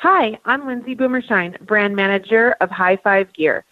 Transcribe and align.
Hi, 0.00 0.38
I'm 0.44 0.64
Lindsay 0.64 0.94
Boomershine, 0.94 1.56
brand 1.62 1.96
manager 1.96 2.54
of 2.60 2.70
High 2.70 2.98
Five 3.02 3.32
Gear. 3.32 3.64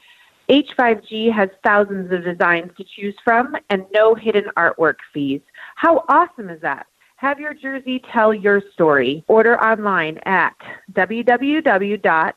H5G 0.50 1.32
has 1.32 1.50
thousands 1.62 2.10
of 2.10 2.24
designs 2.24 2.72
to 2.76 2.84
choose 2.96 3.14
from 3.22 3.54
and 3.70 3.86
no 3.94 4.16
hidden 4.16 4.46
artwork 4.56 4.96
fees. 5.14 5.40
How 5.76 6.04
awesome 6.08 6.50
is 6.50 6.60
that? 6.62 6.88
Have 7.14 7.38
your 7.38 7.54
jersey 7.54 8.02
tell 8.12 8.34
your 8.34 8.60
story. 8.72 9.22
Order 9.28 9.56
online 9.62 10.18
at 10.24 10.56
www.high, 10.94 12.32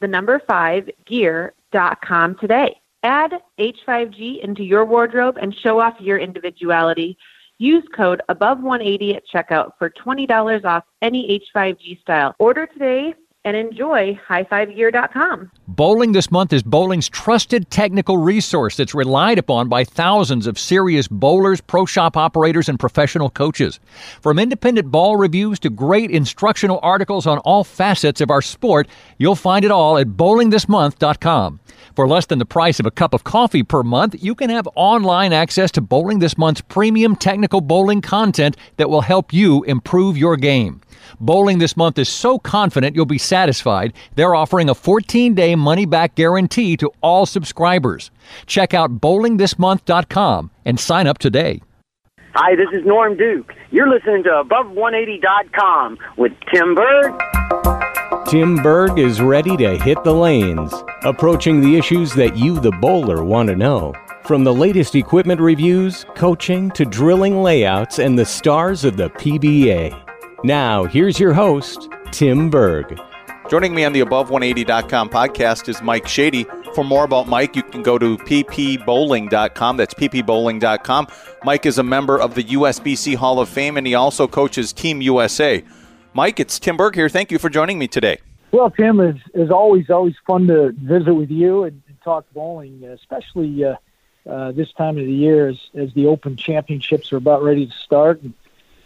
the 0.00 0.06
number 0.06 0.42
5, 0.46 0.90
gear.com 1.06 2.36
today. 2.38 2.78
Add 3.02 3.32
H5G 3.58 4.44
into 4.44 4.62
your 4.62 4.84
wardrobe 4.84 5.38
and 5.40 5.56
show 5.62 5.80
off 5.80 5.94
your 6.00 6.18
individuality. 6.18 7.16
Use 7.60 7.84
code 7.94 8.22
above 8.28 8.60
180 8.60 9.16
at 9.16 9.24
checkout 9.26 9.72
for 9.78 9.90
$20 9.90 10.64
off 10.64 10.84
any 11.02 11.42
H5G 11.56 12.00
style. 12.00 12.34
Order 12.38 12.66
today 12.66 13.14
and 13.44 13.56
enjoy 13.56 14.18
highfivegear.com. 14.28 15.50
Bowling 15.68 16.12
this 16.12 16.30
month 16.30 16.52
is 16.52 16.62
bowling's 16.62 17.08
trusted 17.08 17.70
technical 17.70 18.18
resource 18.18 18.76
that's 18.76 18.94
relied 18.94 19.38
upon 19.38 19.68
by 19.68 19.84
thousands 19.84 20.46
of 20.46 20.58
serious 20.58 21.08
bowlers, 21.08 21.60
pro 21.60 21.86
shop 21.86 22.16
operators, 22.16 22.68
and 22.68 22.80
professional 22.80 23.30
coaches. 23.30 23.78
From 24.20 24.38
independent 24.38 24.90
ball 24.90 25.16
reviews 25.16 25.58
to 25.60 25.70
great 25.70 26.10
instructional 26.10 26.80
articles 26.82 27.26
on 27.26 27.38
all 27.38 27.64
facets 27.64 28.20
of 28.20 28.30
our 28.30 28.42
sport, 28.42 28.88
you'll 29.18 29.36
find 29.36 29.64
it 29.64 29.70
all 29.70 29.98
at 29.98 30.08
bowlingthismonth.com. 30.08 31.60
For 31.94 32.06
less 32.06 32.26
than 32.26 32.38
the 32.38 32.44
price 32.44 32.78
of 32.78 32.86
a 32.86 32.90
cup 32.90 33.14
of 33.14 33.24
coffee 33.24 33.62
per 33.62 33.82
month, 33.82 34.22
you 34.22 34.34
can 34.34 34.50
have 34.50 34.68
online 34.74 35.32
access 35.32 35.70
to 35.72 35.80
Bowling 35.80 36.18
This 36.20 36.38
Month's 36.38 36.60
premium 36.60 37.16
technical 37.16 37.60
bowling 37.60 38.02
content 38.02 38.56
that 38.76 38.90
will 38.90 39.00
help 39.00 39.32
you 39.32 39.64
improve 39.64 40.16
your 40.16 40.36
game. 40.36 40.80
Bowling 41.20 41.58
this 41.58 41.76
month 41.76 41.98
is 41.98 42.08
so 42.08 42.38
confident 42.38 42.94
you'll 42.94 43.04
be 43.04 43.18
satisfied, 43.28 43.92
they're 44.16 44.34
offering 44.34 44.68
a 44.68 44.74
14 44.74 45.34
day 45.34 45.54
money 45.54 45.86
back 45.86 46.14
guarantee 46.14 46.76
to 46.78 46.90
all 47.02 47.26
subscribers. 47.26 48.10
Check 48.46 48.74
out 48.74 48.98
bowlingthismonth.com 48.98 50.50
and 50.64 50.80
sign 50.80 51.06
up 51.06 51.18
today. 51.18 51.62
Hi, 52.34 52.54
this 52.54 52.68
is 52.72 52.86
Norm 52.86 53.16
Duke. 53.16 53.52
You're 53.70 53.88
listening 53.88 54.22
to 54.24 54.30
Above180.com 54.44 55.98
with 56.16 56.32
Tim 56.52 56.74
Berg. 56.74 57.20
Tim 58.28 58.56
Berg 58.56 58.98
is 58.98 59.20
ready 59.20 59.56
to 59.56 59.78
hit 59.78 60.02
the 60.04 60.14
lanes, 60.14 60.72
approaching 61.02 61.60
the 61.60 61.76
issues 61.76 62.12
that 62.14 62.36
you, 62.36 62.60
the 62.60 62.70
bowler, 62.72 63.24
want 63.24 63.48
to 63.48 63.56
know. 63.56 63.94
From 64.24 64.44
the 64.44 64.52
latest 64.52 64.94
equipment 64.94 65.40
reviews, 65.40 66.04
coaching, 66.14 66.70
to 66.72 66.84
drilling 66.84 67.42
layouts, 67.42 67.98
and 67.98 68.18
the 68.18 68.26
stars 68.26 68.84
of 68.84 68.96
the 68.96 69.08
PBA. 69.10 69.98
Now, 70.44 70.84
here's 70.84 71.18
your 71.18 71.32
host, 71.32 71.88
Tim 72.12 72.50
Berg. 72.50 73.00
Joining 73.48 73.74
me 73.74 73.86
on 73.86 73.94
the 73.94 74.02
Above180.com 74.02 75.08
podcast 75.08 75.70
is 75.70 75.80
Mike 75.80 76.06
Shady. 76.06 76.44
For 76.74 76.84
more 76.84 77.04
about 77.04 77.28
Mike, 77.28 77.56
you 77.56 77.62
can 77.62 77.82
go 77.82 77.96
to 77.96 78.18
ppbowling.com. 78.18 79.76
That's 79.78 79.94
ppbowling.com. 79.94 81.06
Mike 81.44 81.64
is 81.64 81.78
a 81.78 81.82
member 81.82 82.20
of 82.20 82.34
the 82.34 82.44
USBC 82.44 83.16
Hall 83.16 83.40
of 83.40 83.48
Fame, 83.48 83.78
and 83.78 83.86
he 83.86 83.94
also 83.94 84.28
coaches 84.28 84.74
Team 84.74 85.00
USA. 85.00 85.64
Mike, 86.12 86.40
it's 86.40 86.58
Tim 86.58 86.76
Berg 86.76 86.94
here. 86.94 87.08
Thank 87.08 87.32
you 87.32 87.38
for 87.38 87.48
joining 87.48 87.78
me 87.78 87.88
today. 87.88 88.18
Well, 88.52 88.70
Tim, 88.70 89.00
is 89.00 89.16
is 89.32 89.50
always 89.50 89.88
always 89.88 90.16
fun 90.26 90.46
to 90.48 90.72
visit 90.72 91.14
with 91.14 91.30
you 91.30 91.64
and, 91.64 91.82
and 91.88 92.00
talk 92.02 92.26
bowling, 92.34 92.84
especially 92.84 93.64
uh, 93.64 93.76
uh, 94.28 94.52
this 94.52 94.72
time 94.74 94.98
of 94.98 95.06
the 95.06 95.12
year 95.12 95.48
as, 95.48 95.58
as 95.74 95.94
the 95.94 96.06
Open 96.06 96.36
Championships 96.36 97.14
are 97.14 97.16
about 97.16 97.42
ready 97.42 97.66
to 97.66 97.72
start. 97.72 98.20
And, 98.22 98.34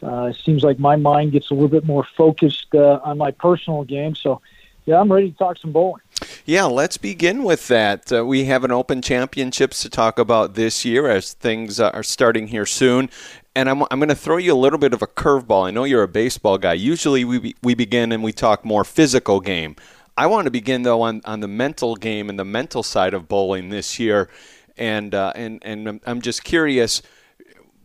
uh, 0.03 0.27
it 0.27 0.37
seems 0.37 0.65
like 0.65 0.79
my 0.79 0.97
mind 0.97 1.33
gets 1.33 1.51
a 1.51 1.55
little 1.55 1.69
bit 1.69 1.85
more 1.85 2.07
focused 2.17 2.75
uh, 2.75 3.01
on 3.05 3.19
my 3.19 3.31
personal 3.31 3.85
game. 3.85 4.15
So, 4.15 4.41
yeah, 4.87 5.01
I'm 5.01 5.13
ready 5.13 5.31
to 5.31 5.39
talk 5.39 5.59
some 5.59 5.73
bowling. 5.73 6.03
Yeah, 6.45 6.65
let's 6.65 6.97
begin 6.97 7.45
with 7.45 7.69
that. 7.69 8.13
Uh, 8.13 8.25
we 8.25 8.45
have 8.45 8.65
an 8.65 8.73
Open 8.73 9.01
Championships 9.01 9.83
to 9.83 9.91
talk 9.91 10.19
about 10.19 10.55
this 10.55 10.85
year 10.85 11.09
as 11.09 11.33
things 11.35 11.79
are 11.79 12.03
starting 12.03 12.49
here 12.49 12.67
soon. 12.67 13.11
And 13.55 13.69
I'm, 13.69 13.83
I'm 13.91 13.99
going 13.99 14.09
to 14.09 14.15
throw 14.15 14.39
you 14.39 14.53
a 14.53 14.57
little 14.57 14.79
bit 14.79 14.93
of 14.93 15.03
a 15.03 15.07
curveball. 15.07 15.67
I 15.67 15.71
know 15.71 15.85
you're 15.85 16.03
a 16.03 16.09
baseball 16.09 16.59
guy. 16.59 16.73
Usually 16.73 17.25
we, 17.25 17.39
be, 17.39 17.57
we 17.63 17.75
begin 17.75 18.11
and 18.11 18.23
we 18.23 18.33
talk 18.33 18.65
more 18.65 18.85
physical 18.85 19.41
game. 19.41 19.77
I 20.17 20.27
want 20.27 20.47
to 20.47 20.51
begin, 20.51 20.83
though, 20.83 21.03
on, 21.03 21.23
on 21.25 21.41
the 21.41 21.49
mental 21.49 21.95
game 21.95 22.29
and 22.29 22.39
the 22.39 22.45
mental 22.45 22.83
side 22.83 23.15
of 23.15 23.29
bowling 23.29 23.69
this 23.69 23.99
year. 23.99 24.29
And, 24.77 25.15
uh, 25.15 25.33
and, 25.35 25.61
and 25.63 26.01
I'm 26.07 26.23
just 26.23 26.45
curious 26.45 27.03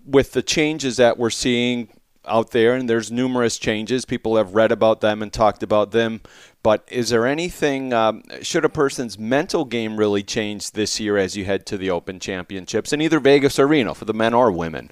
with 0.05 0.31
the 0.31 0.41
changes 0.41 0.97
that 0.97 1.17
we're 1.17 1.29
seeing 1.29 1.89
out 2.25 2.51
there, 2.51 2.73
and 2.73 2.89
there's 2.89 3.11
numerous 3.11 3.57
changes. 3.57 4.05
People 4.05 4.35
have 4.37 4.55
read 4.55 4.71
about 4.71 5.01
them 5.01 5.21
and 5.21 5.31
talked 5.31 5.63
about 5.63 5.91
them. 5.91 6.21
But 6.63 6.83
is 6.91 7.09
there 7.09 7.25
anything, 7.25 7.93
um, 7.93 8.23
should 8.41 8.65
a 8.65 8.69
person's 8.69 9.17
mental 9.17 9.63
game 9.63 9.95
really 9.95 10.23
change 10.23 10.71
this 10.71 10.99
year 10.99 11.17
as 11.17 11.37
you 11.37 11.45
head 11.45 11.65
to 11.67 11.77
the 11.77 11.89
Open 11.89 12.19
Championships 12.19 12.91
in 12.91 13.01
either 13.01 13.19
Vegas 13.19 13.57
or 13.57 13.67
Reno 13.67 13.93
for 13.93 14.05
the 14.05 14.13
men 14.13 14.33
or 14.33 14.51
women? 14.51 14.91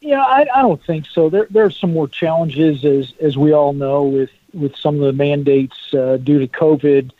Yeah, 0.00 0.20
I, 0.20 0.46
I 0.54 0.62
don't 0.62 0.82
think 0.84 1.06
so. 1.06 1.28
There, 1.28 1.48
there 1.50 1.64
are 1.64 1.70
some 1.70 1.92
more 1.92 2.06
challenges, 2.06 2.84
as, 2.84 3.12
as 3.20 3.36
we 3.36 3.52
all 3.52 3.72
know, 3.72 4.04
with, 4.04 4.30
with 4.52 4.76
some 4.76 4.96
of 4.96 5.00
the 5.02 5.12
mandates 5.12 5.92
uh, 5.92 6.16
due 6.18 6.38
to 6.38 6.46
COVID, 6.46 7.10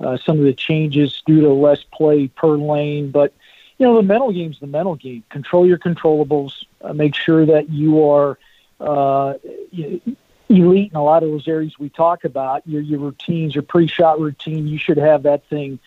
uh, 0.00 0.16
some 0.24 0.38
of 0.38 0.44
the 0.44 0.54
changes 0.54 1.22
due 1.26 1.42
to 1.42 1.52
less 1.52 1.84
play 1.92 2.28
per 2.28 2.56
lane. 2.56 3.10
But, 3.10 3.34
you 3.78 3.86
know, 3.86 3.96
the 3.96 4.02
mental 4.02 4.32
game 4.32 4.52
is 4.52 4.58
the 4.58 4.66
mental 4.66 4.94
game. 4.94 5.22
Control 5.28 5.66
your 5.66 5.78
controllables, 5.78 6.64
uh, 6.82 6.92
make 6.94 7.14
sure 7.14 7.44
that 7.44 7.68
you 7.68 8.08
are– 8.08 8.38
uh, 8.80 9.34
elite 10.54 10.90
in 10.92 10.96
a 10.96 11.04
lot 11.04 11.22
of 11.22 11.30
those 11.30 11.48
areas 11.48 11.78
we 11.78 11.88
talk 11.88 12.24
about. 12.24 12.66
Your 12.66 12.82
your 12.82 13.00
routines, 13.00 13.54
your 13.54 13.62
pre-shot 13.62 14.20
routine, 14.20 14.66
you 14.66 14.78
should 14.78 14.98
have 14.98 15.24
that 15.24 15.46
thing 15.48 15.78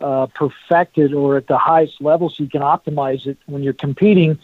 uh, 0.00 0.26
perfected 0.26 1.14
or 1.14 1.36
at 1.36 1.46
the 1.46 1.58
highest 1.58 2.00
level 2.00 2.28
so 2.28 2.42
you 2.42 2.50
can 2.50 2.62
optimize 2.62 3.26
it 3.26 3.38
when 3.46 3.62
you're 3.62 3.72
competing. 3.72 4.38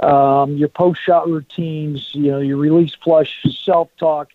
Um, 0.00 0.56
your 0.56 0.68
post-shot 0.68 1.28
routines, 1.28 2.14
you 2.14 2.30
know, 2.30 2.38
your 2.38 2.56
release 2.56 2.94
flush, 2.94 3.44
self-talk, 3.64 4.28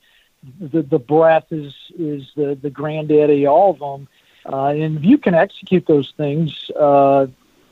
the 0.59 0.81
the 0.81 1.00
breath 1.00 1.52
is 1.52 1.74
is 1.97 2.31
the 2.35 2.58
the 2.62 2.70
granddaddy 2.70 3.46
all 3.46 3.72
of 3.72 3.80
them. 3.80 4.08
Uh, 4.46 4.68
and 4.68 4.97
if 4.97 5.06
you 5.06 5.18
can 5.18 5.34
execute 5.34 5.85
those 5.88 6.14
things 6.18 6.70
uh, 6.75 7.28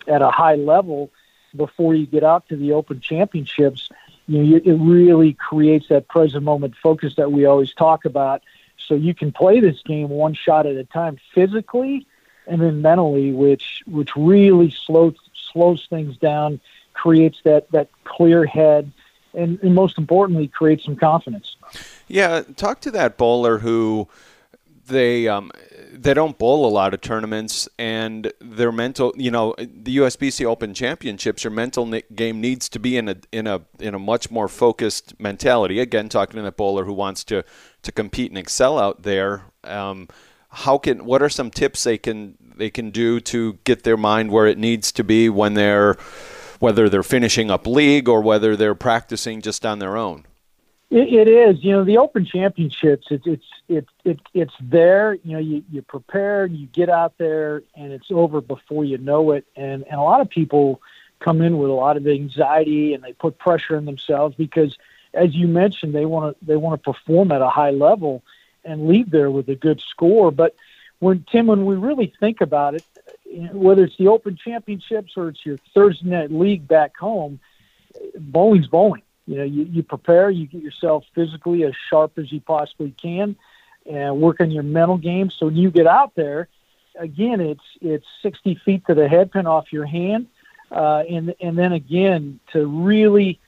at 0.08 0.22
a 0.22 0.30
high 0.30 0.56
level 0.56 1.12
before 1.54 1.94
you 1.94 2.06
get 2.06 2.24
out 2.24 2.48
to 2.48 2.56
the 2.56 2.72
Open 2.72 3.02
Championships, 3.02 3.90
you 4.32 4.44
know, 4.44 4.62
it 4.64 4.78
really 4.78 5.34
creates 5.34 5.90
that 5.90 6.08
present 6.08 6.44
moment 6.44 6.76
focus 6.82 7.16
that 7.18 7.34
we 7.34 7.46
always 7.46 7.74
talk 7.74 8.06
about. 8.06 8.42
So 8.78 8.96
you 8.96 9.14
can 9.14 9.32
play 9.32 9.60
this 9.60 9.82
game 9.84 10.08
one 10.10 10.34
shot 10.34 10.66
at 10.66 10.76
a 10.76 10.86
time 10.86 11.18
physically 11.34 12.08
and 12.48 12.62
then 12.62 12.82
mentally, 12.82 13.32
which 13.32 13.84
which 13.88 14.16
really 14.16 14.72
slows 14.72 15.16
slows 15.52 15.86
things 15.90 16.18
down, 16.18 16.62
creates 16.94 17.40
that 17.44 17.70
that 17.72 17.90
clear 18.06 18.46
head, 18.46 18.92
and, 19.34 19.60
and 19.62 19.76
most 19.76 19.98
importantly, 19.98 20.48
creates 20.48 20.86
some 20.86 20.96
confidence. 20.96 21.58
Yeah, 22.08 22.44
talk 22.56 22.80
to 22.82 22.92
that 22.92 23.18
bowler 23.18 23.60
who 23.60 24.08
they 24.92 25.28
um, 25.28 25.52
they 25.92 26.14
don't 26.14 26.38
bowl 26.38 26.66
a 26.66 26.70
lot 26.70 26.94
of 26.94 27.02
tournaments, 27.02 27.68
and 27.80 28.32
their 28.40 28.72
mental, 28.72 29.14
you 29.18 29.32
know, 29.32 29.56
the 29.58 29.98
USBC 29.98 30.46
Open 30.46 30.74
Championships, 30.74 31.44
your 31.44 31.52
mental 31.52 31.92
game 32.14 32.40
needs 32.40 32.70
to 32.70 32.80
be 32.80 32.98
in 32.98 33.10
a 33.10 33.16
in 33.32 33.48
a 33.48 33.62
in 33.80 33.96
a 33.96 34.00
much 34.00 34.30
more 34.30 34.48
focused 34.48 35.20
mentality. 35.20 35.80
Again, 35.80 36.10
talking 36.10 36.38
to 36.38 36.44
that 36.44 36.58
bowler 36.58 36.86
who 36.86 36.94
wants 36.94 37.24
to 37.26 37.44
to 37.82 37.92
compete 37.92 38.32
and 38.32 38.38
excel 38.38 38.78
out 38.78 39.04
there. 39.04 39.46
Um, 39.64 40.08
how 40.50 40.78
can 40.78 41.06
what 41.06 41.22
are 41.22 41.30
some 41.30 41.50
tips 41.50 41.84
they 41.84 41.98
can 41.98 42.38
they 42.56 42.70
can 42.70 42.92
do 42.92 43.20
to 43.20 43.58
get 43.64 43.84
their 43.84 43.98
mind 43.98 44.32
where 44.32 44.48
it 44.48 44.58
needs 44.58 44.92
to 44.92 45.04
be 45.04 45.30
when 45.30 45.54
they're 45.54 45.96
whether 46.60 46.90
they're 46.90 47.04
finishing 47.04 47.50
up 47.50 47.66
league 47.66 48.08
or 48.08 48.22
whether 48.22 48.56
they're 48.56 48.76
practicing 48.76 49.42
just 49.42 49.66
on 49.66 49.80
their 49.80 49.98
own? 49.98 50.26
It, 50.92 51.14
it 51.14 51.28
is. 51.30 51.64
You 51.64 51.72
know, 51.72 51.84
the 51.86 51.98
Open 51.98 52.26
Championships. 52.26 53.08
It's 53.10 53.26
it's 53.26 53.46
it, 53.70 53.88
it 54.04 54.20
it's 54.34 54.54
there. 54.60 55.14
You 55.24 55.34
know, 55.34 55.40
you 55.40 55.64
you 55.72 55.82
prepare, 55.82 56.46
you 56.46 56.68
get 56.68 56.90
out 56.90 57.18
there, 57.18 57.64
and 57.76 57.94
it's 57.94 58.12
over 58.12 58.42
before 58.42 58.84
you 58.84 58.98
know 58.98 59.32
it. 59.32 59.46
And 59.56 59.84
and 59.84 60.00
a 60.00 60.04
lot 60.04 60.20
of 60.20 60.30
people 60.30 60.82
come 61.20 61.42
in 61.42 61.58
with 61.58 61.70
a 61.70 61.74
lot 61.74 61.96
of 61.96 62.06
anxiety, 62.06 62.94
and 62.94 63.02
they 63.02 63.14
put 63.14 63.38
pressure 63.38 63.78
on 63.78 63.86
themselves 63.86 64.36
because, 64.36 64.78
as 65.14 65.34
you 65.34 65.48
mentioned, 65.48 65.96
they 65.96 66.06
want 66.06 66.38
to 66.38 66.46
they 66.46 66.58
want 66.58 66.84
to 66.84 66.92
perform 66.92 67.32
at 67.32 67.42
a 67.42 67.50
high 67.50 67.72
level 67.72 68.22
and 68.66 68.90
leave 68.90 69.10
there 69.10 69.32
with 69.32 69.48
a 69.48 69.56
good 69.56 69.80
score. 69.80 70.30
But 70.30 70.56
when 71.00 71.26
Tim, 71.32 71.48
when 71.48 71.66
we 71.66 71.76
really 71.76 72.14
think 72.20 72.42
about 72.42 72.76
it, 72.76 72.84
whether 73.54 73.86
it's 73.86 73.96
the 73.96 74.10
Open 74.10 74.36
Championships 74.36 75.14
or 75.16 75.30
it's 75.30 75.46
your 75.46 75.58
Thursday 75.74 76.10
night 76.10 76.34
league 76.34 76.68
back 76.68 76.98
home, 76.98 77.40
bowling's 78.18 78.68
bowling 78.68 79.04
you 79.28 79.38
know, 79.38 79.44
you, 79.44 79.64
you 79.64 79.84
prepare, 79.84 80.30
you 80.30 80.48
get 80.48 80.62
yourself 80.62 81.06
physically 81.14 81.64
as 81.64 81.74
sharp 81.90 82.18
as 82.18 82.32
you 82.32 82.42
possibly 82.42 82.92
can, 82.92 83.36
and 83.90 84.22
work 84.22 84.42
on 84.42 84.52
your 84.52 84.64
mental 84.64 84.98
game. 84.98 85.30
So 85.30 85.48
when 85.48 85.56
you 85.56 85.72
get 85.72 85.88
out 85.88 86.14
there, 86.16 86.48
again, 86.96 87.42
it's 87.42 87.64
it's 87.82 88.06
60 88.22 88.56
feet 88.56 88.86
to 88.88 88.94
the 88.94 89.08
headpin 89.08 89.48
off 89.48 89.72
your 89.72 89.86
hand, 89.86 90.28
uh, 90.72 91.04
and 91.10 91.36
and 91.40 91.58
then 91.58 91.72
again 91.72 92.40
to 92.54 92.66
really 92.66 93.40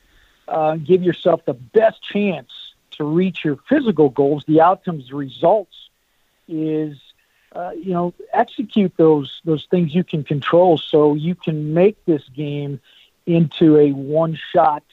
uh, 0.48 0.76
give 0.76 1.04
yourself 1.04 1.46
the 1.46 1.54
best 1.54 2.04
chance 2.04 2.52
to 2.92 3.04
reach 3.04 3.44
your 3.44 3.58
physical 3.68 4.10
goals, 4.10 4.44
the 4.48 4.62
outcomes, 4.62 5.10
the 5.10 5.16
results 5.16 5.90
is 6.48 6.98
uh, 7.54 7.72
you 7.76 7.94
know 7.94 8.14
execute 8.34 8.94
those 8.98 9.42
those 9.46 9.66
things 9.70 9.94
you 9.94 10.04
can 10.04 10.24
control, 10.24 10.78
so 10.78 11.14
you 11.14 11.36
can 11.36 11.74
make 11.74 12.04
this 12.06 12.24
game 12.30 12.80
into 13.26 13.78
a 13.78 13.92
one 13.92 14.38
shot 14.52 14.84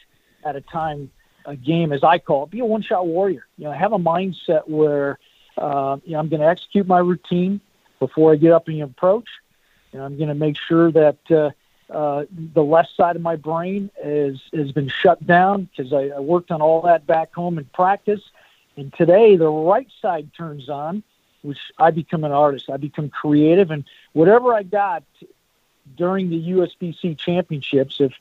at 0.44 0.56
a 0.56 0.60
time 0.60 1.10
a 1.44 1.56
game, 1.56 1.92
as 1.92 2.04
I 2.04 2.18
call 2.18 2.44
it. 2.44 2.50
Be 2.50 2.60
a 2.60 2.64
one 2.64 2.82
shot 2.82 3.06
warrior. 3.06 3.46
You 3.56 3.64
know, 3.64 3.72
have 3.72 3.92
a 3.92 3.98
mindset 3.98 4.68
where 4.68 5.18
uh, 5.56 5.98
you 6.04 6.12
know 6.12 6.18
I'm 6.18 6.28
going 6.28 6.40
to 6.40 6.46
execute 6.46 6.86
my 6.86 6.98
routine 6.98 7.60
before 7.98 8.32
I 8.32 8.36
get 8.36 8.52
up 8.52 8.68
and 8.68 8.82
approach. 8.82 9.28
And 9.92 10.02
I'm 10.02 10.16
going 10.16 10.28
to 10.28 10.34
make 10.34 10.56
sure 10.56 10.90
that 10.92 11.18
uh, 11.30 11.50
uh, 11.92 12.24
the 12.30 12.62
left 12.62 12.94
side 12.96 13.16
of 13.16 13.22
my 13.22 13.36
brain 13.36 13.90
is 14.02 14.40
has 14.52 14.72
been 14.72 14.88
shut 14.88 15.24
down 15.26 15.64
because 15.64 15.92
I, 15.92 16.08
I 16.16 16.20
worked 16.20 16.50
on 16.50 16.62
all 16.62 16.82
that 16.82 17.06
back 17.06 17.34
home 17.34 17.58
in 17.58 17.64
practice. 17.66 18.22
And 18.76 18.92
today 18.92 19.36
the 19.36 19.48
right 19.48 19.88
side 20.00 20.30
turns 20.36 20.68
on, 20.68 21.02
which 21.42 21.58
I 21.78 21.90
become 21.90 22.24
an 22.24 22.32
artist. 22.32 22.70
I 22.70 22.76
become 22.76 23.10
creative, 23.10 23.70
and 23.70 23.84
whatever 24.12 24.54
I 24.54 24.62
got 24.62 25.02
during 25.96 26.30
the 26.30 26.50
USBC 26.50 27.18
championships, 27.18 28.00
if 28.00 28.12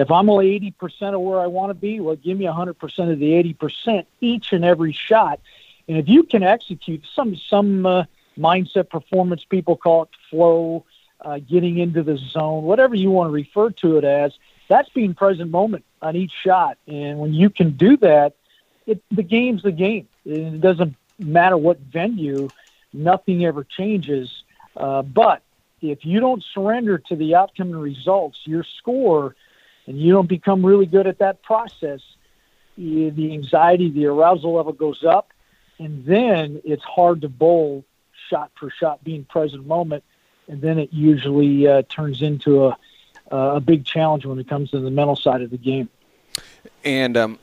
if 0.00 0.10
I'm 0.10 0.28
only 0.30 0.58
80% 0.80 1.14
of 1.14 1.20
where 1.20 1.40
I 1.40 1.46
want 1.46 1.70
to 1.70 1.74
be, 1.74 2.00
well, 2.00 2.16
give 2.16 2.38
me 2.38 2.46
100% 2.46 3.12
of 3.12 3.18
the 3.18 3.54
80% 3.54 4.06
each 4.20 4.52
and 4.52 4.64
every 4.64 4.92
shot. 4.92 5.40
And 5.88 5.98
if 5.98 6.08
you 6.08 6.22
can 6.22 6.42
execute 6.42 7.04
some 7.14 7.36
some 7.36 7.84
uh, 7.84 8.04
mindset 8.38 8.88
performance, 8.90 9.44
people 9.44 9.76
call 9.76 10.04
it 10.04 10.08
flow, 10.30 10.84
uh, 11.20 11.38
getting 11.38 11.78
into 11.78 12.02
the 12.02 12.16
zone, 12.16 12.64
whatever 12.64 12.94
you 12.94 13.10
want 13.10 13.28
to 13.28 13.32
refer 13.32 13.70
to 13.70 13.98
it 13.98 14.04
as, 14.04 14.32
that's 14.68 14.88
being 14.90 15.14
present 15.14 15.50
moment 15.50 15.84
on 16.00 16.14
each 16.16 16.32
shot. 16.44 16.78
And 16.86 17.18
when 17.18 17.34
you 17.34 17.50
can 17.50 17.70
do 17.70 17.96
that, 17.98 18.34
it, 18.86 19.02
the 19.10 19.22
game's 19.22 19.62
the 19.62 19.72
game. 19.72 20.08
It 20.24 20.60
doesn't 20.60 20.94
matter 21.18 21.56
what 21.56 21.78
venue, 21.78 22.48
nothing 22.92 23.44
ever 23.44 23.64
changes. 23.64 24.44
Uh, 24.76 25.02
but 25.02 25.42
if 25.82 26.04
you 26.04 26.20
don't 26.20 26.44
surrender 26.54 26.98
to 26.98 27.16
the 27.16 27.34
outcome 27.34 27.68
and 27.68 27.82
results, 27.82 28.38
your 28.44 28.64
score, 28.78 29.34
and 29.86 29.98
you 29.98 30.12
don't 30.12 30.28
become 30.28 30.64
really 30.64 30.86
good 30.86 31.06
at 31.06 31.18
that 31.18 31.42
process, 31.42 32.00
the 32.76 33.32
anxiety, 33.32 33.90
the 33.90 34.06
arousal 34.06 34.54
level 34.54 34.72
goes 34.72 35.04
up, 35.04 35.32
and 35.78 36.04
then 36.04 36.60
it's 36.64 36.84
hard 36.84 37.20
to 37.22 37.28
bowl 37.28 37.84
shot 38.28 38.50
for 38.58 38.70
shot, 38.70 39.02
being 39.02 39.24
present 39.24 39.66
moment 39.66 40.04
and 40.50 40.60
then 40.60 40.78
it 40.78 40.92
usually 40.92 41.66
uh, 41.66 41.82
turns 41.88 42.20
into 42.20 42.66
a 42.66 42.76
a 43.32 43.60
big 43.60 43.84
challenge 43.84 44.26
when 44.26 44.40
it 44.40 44.48
comes 44.48 44.72
to 44.72 44.80
the 44.80 44.90
mental 44.90 45.14
side 45.14 45.40
of 45.40 45.50
the 45.50 45.56
game. 45.56 45.88
And 46.84 47.16
um, 47.16 47.38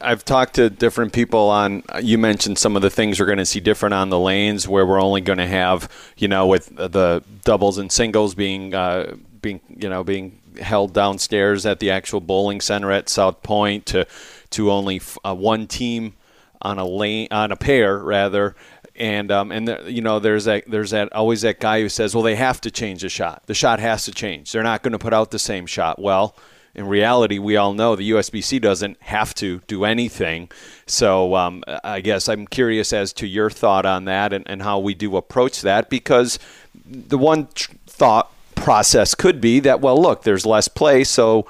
I've 0.00 0.24
talked 0.24 0.54
to 0.54 0.70
different 0.70 1.12
people 1.12 1.50
on. 1.50 1.82
You 2.00 2.16
mentioned 2.16 2.58
some 2.58 2.76
of 2.76 2.82
the 2.82 2.90
things 2.90 3.18
we're 3.18 3.26
going 3.26 3.38
to 3.38 3.44
see 3.46 3.58
different 3.58 3.92
on 3.92 4.10
the 4.10 4.20
lanes, 4.20 4.68
where 4.68 4.86
we're 4.86 5.02
only 5.02 5.20
going 5.20 5.38
to 5.38 5.46
have, 5.48 5.90
you 6.16 6.28
know, 6.28 6.46
with 6.46 6.68
the 6.76 7.24
doubles 7.42 7.78
and 7.78 7.90
singles 7.90 8.36
being 8.36 8.72
uh, 8.72 9.16
being 9.40 9.60
you 9.68 9.88
know 9.88 10.04
being 10.04 10.38
held 10.60 10.92
downstairs 10.92 11.64
at 11.66 11.80
the 11.80 11.90
actual 11.90 12.20
bowling 12.20 12.60
center 12.60 12.90
at 12.90 13.08
South 13.08 13.42
Point 13.42 13.86
to 13.86 14.06
to 14.50 14.70
only 14.70 15.00
uh, 15.24 15.34
one 15.34 15.66
team 15.66 16.14
on 16.60 16.78
a 16.78 16.86
lane 16.86 17.28
on 17.30 17.50
a 17.50 17.56
pair 17.56 17.98
rather 17.98 18.54
and 18.96 19.32
um, 19.32 19.50
and 19.50 19.68
the, 19.68 19.90
you 19.90 20.02
know 20.02 20.18
there's 20.18 20.44
that 20.44 20.64
there's 20.68 20.90
that 20.90 21.12
always 21.12 21.42
that 21.42 21.60
guy 21.60 21.80
who 21.80 21.88
says, 21.88 22.14
well, 22.14 22.22
they 22.22 22.36
have 22.36 22.60
to 22.62 22.70
change 22.70 23.02
the 23.02 23.08
shot. 23.08 23.42
The 23.46 23.54
shot 23.54 23.80
has 23.80 24.04
to 24.04 24.12
change. 24.12 24.52
They're 24.52 24.62
not 24.62 24.82
going 24.82 24.92
to 24.92 24.98
put 24.98 25.14
out 25.14 25.30
the 25.30 25.38
same 25.38 25.66
shot. 25.66 25.98
Well, 25.98 26.36
in 26.74 26.86
reality, 26.86 27.38
we 27.38 27.56
all 27.56 27.74
know 27.74 27.96
the 27.96 28.10
USBC 28.10 28.60
doesn't 28.60 29.00
have 29.02 29.34
to 29.36 29.60
do 29.66 29.84
anything. 29.84 30.50
So 30.86 31.34
um, 31.34 31.64
I 31.84 32.00
guess 32.00 32.28
I'm 32.28 32.46
curious 32.46 32.92
as 32.92 33.12
to 33.14 33.26
your 33.26 33.50
thought 33.50 33.86
on 33.86 34.04
that 34.06 34.32
and, 34.32 34.48
and 34.48 34.62
how 34.62 34.78
we 34.78 34.94
do 34.94 35.16
approach 35.16 35.62
that 35.62 35.90
because 35.90 36.38
the 36.86 37.18
one 37.18 37.48
tr- 37.54 37.72
thought 37.86 38.32
process 38.62 39.14
could 39.14 39.40
be 39.40 39.60
that 39.60 39.80
well, 39.80 40.00
look, 40.00 40.22
there's 40.22 40.46
less 40.46 40.68
play, 40.68 41.04
so 41.04 41.46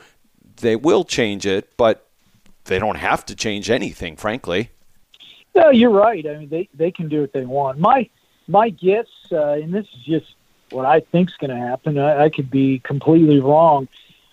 they 0.57 0.77
will 0.77 1.05
change 1.05 1.47
it, 1.47 1.77
but 1.77 2.07
they 2.65 2.79
don't 2.79 2.97
have 2.97 3.25
to 3.27 3.35
change 3.35 3.71
anything, 3.71 4.17
frankly. 4.17 4.71
No, 5.55 5.71
you're 5.71 5.91
right. 5.91 6.27
I 6.27 6.39
mean, 6.39 6.49
they 6.49 6.69
they 6.75 6.91
can 6.91 7.09
do 7.09 7.21
what 7.21 7.33
they 7.33 7.45
want. 7.45 7.79
My 7.79 8.09
my 8.49 8.71
guess, 8.71 9.07
uh, 9.31 9.53
and 9.53 9.73
this 9.73 9.87
is 9.95 10.03
just 10.05 10.35
what 10.71 10.87
I 10.87 11.01
think 11.01 11.29
is 11.31 11.37
going 11.37 11.51
to 11.51 11.57
happen. 11.57 11.99
I, 11.99 12.25
I 12.25 12.29
could 12.31 12.51
be 12.51 12.79
completely 12.79 13.41
wrong. 13.41 13.89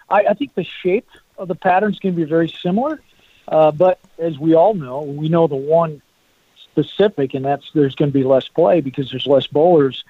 I, 0.10 0.26
I 0.30 0.34
think 0.34 0.56
the 0.56 0.64
shape 0.64 1.08
of 1.38 1.48
the 1.48 1.56
pattern 1.56 1.92
is 1.92 2.00
going 2.00 2.16
to 2.16 2.22
be 2.22 2.28
very 2.28 2.50
similar, 2.50 3.02
uh, 3.50 3.72
but 3.72 4.00
as 4.18 4.40
we 4.40 4.54
all 4.54 4.74
know, 4.74 5.02
we 5.02 5.28
know 5.28 5.48
the 5.48 5.56
one 5.56 6.02
specific, 6.64 7.34
and 7.34 7.44
that's 7.44 7.70
there's 7.74 7.96
going 7.96 8.12
to 8.12 8.18
be 8.18 8.24
less 8.24 8.48
play 8.48 8.80
because 8.80 9.12
there's 9.12 9.28
less 9.28 9.48
bowlers. 9.48 10.06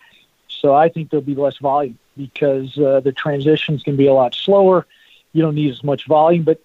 So 0.48 0.76
I 0.76 0.90
think 0.90 1.10
there'll 1.10 1.26
be 1.26 1.36
less 1.36 1.58
volume 1.58 1.98
because 2.20 2.78
uh, 2.78 3.00
the 3.00 3.14
transition 3.14 3.76
is 3.76 3.84
going 3.84 3.96
to 3.96 3.98
be 3.98 4.08
a 4.08 4.14
lot 4.14 4.36
slower. 4.36 4.86
You 5.32 5.42
don't 5.42 5.56
need 5.56 5.72
as 5.72 5.84
much 5.84 6.06
volume, 6.06 6.44
but 6.44 6.60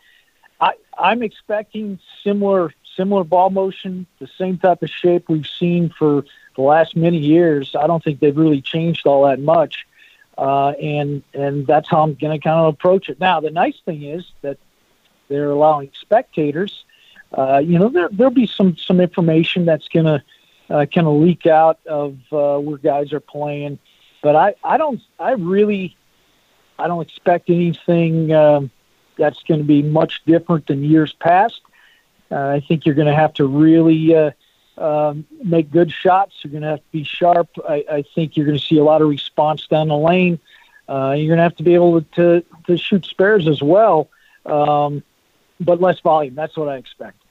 I, 0.61 0.73
I'm 0.99 1.23
expecting 1.23 2.01
similar 2.23 2.73
similar 2.97 3.25
ball 3.25 3.51
motion, 3.51 4.07
the 4.19 4.29
same 4.39 4.59
type 4.59 4.83
of 4.83 4.91
shape 4.91 5.29
we've 5.29 5.47
seen 5.47 5.91
for 5.91 6.25
the 6.57 6.63
last 6.63 6.97
many 6.97 7.19
years. 7.19 7.75
I 7.79 7.87
don't 7.87 8.03
think 8.03 8.21
they've 8.21 8.37
really 8.37 8.61
changed 8.61 9.07
all 9.07 9.25
that 9.27 9.41
much, 9.41 9.87
uh, 10.37 10.71
and 10.71 11.23
and 11.33 11.67
that's 11.67 11.89
how 11.89 12.03
I'm 12.03 12.15
going 12.15 12.39
to 12.39 12.43
kind 12.43 12.61
of 12.61 12.75
approach 12.75 13.09
it. 13.09 13.21
Now, 13.21 13.41
the 13.41 13.51
nice 13.51 13.79
thing 13.85 14.03
is 14.03 14.25
that 14.43 14.59
they're 15.29 15.51
allowing 15.51 15.91
spectators. 16.01 16.85
Uh, 17.37 17.59
you 17.59 17.79
know, 17.79 17.89
there 17.89 18.09
there'll 18.11 18.33
be 18.33 18.47
some 18.47 18.77
some 18.77 19.01
information 19.01 19.65
that's 19.65 19.89
going 19.89 20.07
to 20.07 20.23
uh, 20.71 20.87
kind 20.87 21.07
of 21.07 21.15
leak 21.21 21.47
out 21.47 21.79
of 21.87 22.17
uh, 22.33 22.59
where 22.59 22.79
guys 22.79 23.13
are 23.13 23.21
playing, 23.21 23.79
but 24.25 24.35
I 24.35 24.55
I 24.65 24.79
don't 24.79 25.01
I 25.21 25.33
really 25.33 25.97
I 26.79 26.89
don't 26.89 27.03
expect 27.03 27.51
anything. 27.51 28.33
Um, 28.33 28.71
that's 29.17 29.41
going 29.45 29.61
to 29.61 29.67
be 29.67 29.83
much 29.83 30.23
different 30.27 30.67
than 30.67 30.83
years 30.83 31.13
past. 31.13 31.61
Uh, 32.33 32.49
I 32.49 32.61
think 32.67 32.85
you're 32.85 32.97
going 32.97 33.07
to 33.07 33.15
have 33.15 33.35
to 33.35 33.47
really 33.47 34.17
uh, 34.17 34.31
um, 34.79 35.25
make 35.45 35.71
good 35.71 35.93
shots. 35.93 36.35
You're 36.43 36.51
going 36.51 36.63
to 36.63 36.71
have 36.71 36.79
to 36.79 36.91
be 36.91 37.05
sharp. 37.05 37.49
I, 37.69 37.85
I 37.89 38.05
think 38.15 38.37
you're 38.37 38.47
going 38.47 38.59
to 38.59 38.65
see 38.65 38.79
a 38.79 38.83
lot 38.83 39.03
of 39.03 39.09
response 39.09 39.69
down 39.69 39.87
the 39.87 39.97
lane. 39.97 40.41
Uh, 40.89 41.15
you're 41.17 41.29
going 41.29 41.37
to 41.37 41.45
have 41.45 41.55
to 41.57 41.63
be 41.63 41.75
able 41.75 42.03
to, 42.03 42.43
to 42.67 42.77
shoot 42.77 43.05
spares 43.05 43.47
as 43.47 43.63
well, 43.63 44.09
um, 44.47 45.05
but 45.61 45.81
less 45.81 46.01
volume. 46.01 46.35
That's 46.35 46.57
what 46.57 46.69
I 46.69 46.77
expect. 46.77 47.23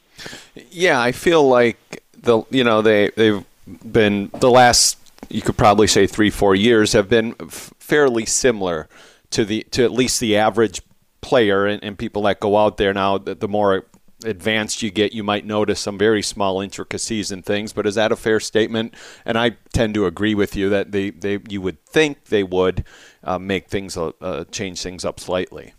Yeah, 0.72 1.02
I 1.02 1.12
feel 1.12 1.46
like 1.46 2.04
the 2.22 2.44
you 2.50 2.64
know 2.64 2.82
they 2.82 3.10
they've 3.18 3.44
been 3.92 4.30
the 4.40 4.50
last 4.50 5.03
you 5.34 5.42
could 5.42 5.58
probably 5.58 5.88
say 5.88 6.06
three 6.08 6.30
four 6.30 6.56
years 6.56 6.94
have 6.94 7.10
been 7.10 7.36
f- 7.42 7.74
fairly 7.80 8.26
similar 8.26 8.88
to 9.32 9.44
the 9.44 9.64
to 9.72 9.84
at 9.84 9.92
least 9.92 10.20
the 10.20 10.38
average 10.38 10.82
player 11.22 11.66
and, 11.66 11.84
and 11.84 11.98
people 11.98 12.22
that 12.24 12.40
go 12.40 12.58
out 12.58 12.78
there 12.78 12.94
now. 12.94 13.18
The, 13.18 13.36
the 13.36 13.48
more 13.48 13.86
advanced 14.24 14.82
you 14.82 14.92
get, 14.92 15.14
you 15.14 15.24
might 15.24 15.46
notice 15.46 15.80
some 15.80 15.98
very 15.98 16.22
small 16.22 16.62
intricacies 16.62 17.32
and 17.32 17.44
things. 17.44 17.74
But 17.74 17.88
is 17.88 17.96
that 17.96 18.12
a 18.12 18.16
fair 18.16 18.40
statement? 18.40 18.94
And 19.26 19.38
I 19.38 19.58
tend 19.74 19.96
to 19.96 20.06
agree 20.06 20.36
with 20.36 20.56
you 20.56 20.70
that 20.70 20.92
they, 20.92 21.10
they 21.10 21.40
you 21.50 21.62
would 21.62 21.84
think 21.86 22.26
they 22.26 22.44
would 22.44 22.86
uh, 23.24 23.40
make 23.40 23.70
things 23.70 23.98
uh, 23.98 24.12
uh, 24.22 24.46
change 24.46 24.82
things 24.82 25.04
up 25.04 25.20
slightly. 25.20 25.74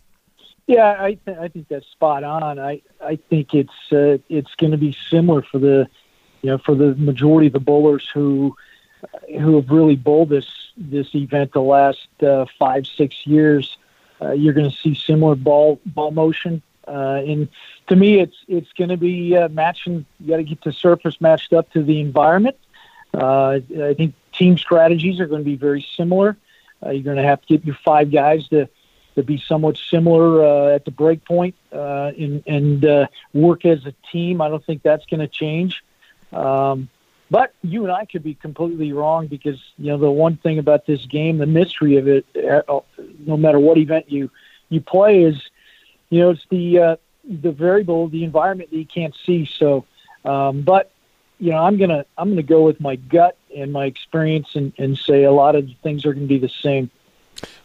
Yeah, 0.67 0.97
I 0.99 1.19
th- 1.25 1.39
I 1.39 1.49
think 1.49 1.69
that's 1.69 1.87
spot 1.89 2.25
on. 2.25 2.59
I 2.59 2.81
I 3.01 3.17
think 3.29 3.55
it's 3.55 3.93
uh, 3.93 4.19
it's 4.29 4.55
going 4.57 4.73
to 4.73 4.79
be 4.79 4.97
similar 5.11 5.43
for 5.43 5.59
the 5.59 5.87
you 6.43 6.51
know 6.51 6.59
for 6.59 6.75
the 6.75 6.95
majority 6.97 7.49
of 7.49 7.53
the 7.53 7.61
bowlers 7.61 8.09
who 8.13 8.57
who 9.29 9.57
have 9.57 9.71
really 9.71 9.97
bowled 9.97 10.29
this 10.29 10.47
this 10.77 11.15
event 11.15 11.53
the 11.53 11.63
last 11.63 12.09
uh, 12.23 12.47
five 12.59 12.87
six 12.87 13.27
years. 13.27 13.77
Uh, 14.21 14.33
you're 14.33 14.55
going 14.55 14.71
to 14.71 14.77
see 14.77 14.95
similar 14.95 15.35
ball 15.35 15.81
ball 15.85 16.11
motion 16.11 16.63
uh, 16.87 17.23
and 17.27 17.49
to 17.89 17.97
me, 17.97 18.21
it's 18.21 18.37
it's 18.49 18.73
going 18.73 18.91
to 18.91 18.97
be 18.97 19.37
uh, 19.37 19.49
matching. 19.49 20.05
You 20.21 20.29
got 20.29 20.37
to 20.37 20.45
get 20.45 20.63
the 20.63 20.73
surface 20.73 21.21
matched 21.21 21.53
up 21.53 21.71
to 21.73 21.83
the 21.83 22.01
environment. 22.01 22.57
Uh, 23.13 23.61
I 23.81 23.95
think 23.95 24.15
team 24.33 24.59
strategies 24.59 25.21
are 25.21 25.27
going 25.27 25.41
to 25.41 25.45
be 25.45 25.57
very 25.57 25.87
similar. 25.97 26.37
Uh, 26.85 26.91
you're 26.91 27.05
going 27.05 27.17
to 27.17 27.23
have 27.23 27.41
to 27.43 27.47
get 27.47 27.65
your 27.65 27.77
five 27.85 28.11
guys 28.11 28.49
to 28.49 28.69
to 29.15 29.23
be 29.23 29.39
somewhat 29.39 29.77
similar 29.77 30.73
at 30.73 30.85
the 30.85 30.91
break 30.91 31.25
point 31.25 31.55
and, 31.71 32.43
and 32.49 33.09
work 33.33 33.65
as 33.65 33.87
a 33.87 33.95
team. 34.11 34.41
I 34.41 34.49
don't 34.49 34.65
think 34.65 34.83
that's 34.83 35.07
going 35.07 35.21
to 35.21 35.29
change. 35.29 35.85
Um, 36.33 36.89
but 37.31 37.55
you 37.63 37.85
and 37.85 37.93
I 37.93 38.05
could 38.05 38.23
be 38.23 38.35
completely 38.35 38.93
wrong 38.93 39.27
because 39.27 39.61
you 39.79 39.87
know 39.87 39.99
the 39.99 40.11
one 40.11 40.37
thing 40.37 40.59
about 40.59 40.87
this 40.87 41.07
game, 41.07 41.39
the 41.39 41.47
mystery 41.47 41.97
of 41.97 42.09
it, 42.09 42.27
uh, 42.37 42.81
no 43.27 43.37
matter 43.37 43.59
what 43.59 43.79
event 43.79 44.11
you 44.11 44.31
you 44.69 44.81
play, 44.81 45.23
is 45.23 45.41
you 46.11 46.21
know, 46.21 46.31
it's 46.31 46.47
the 46.51 46.79
uh, 46.79 46.97
the 47.29 47.53
variable, 47.53 48.09
the 48.09 48.25
environment 48.25 48.71
that 48.71 48.77
you 48.77 48.87
can't 48.87 49.15
see. 49.27 49.47
So, 49.47 49.85
um, 50.25 50.63
but 50.63 50.91
you 51.39 51.51
know, 51.51 51.59
I'm 51.59 51.77
gonna 51.77 52.05
I'm 52.17 52.31
gonna 52.31 52.43
go 52.43 52.63
with 52.63 52.81
my 52.81 52.97
gut 52.97 53.37
and 53.57 53.73
my 53.73 53.87
experience 53.87 54.55
and, 54.55 54.73
and 54.79 54.97
say 54.97 55.25
a 55.25 55.33
lot 55.33 55.57
of 55.57 55.69
things 55.83 56.07
are 56.07 56.15
to 56.15 56.21
be 56.21 56.39
the 56.39 56.49
same. 56.49 56.91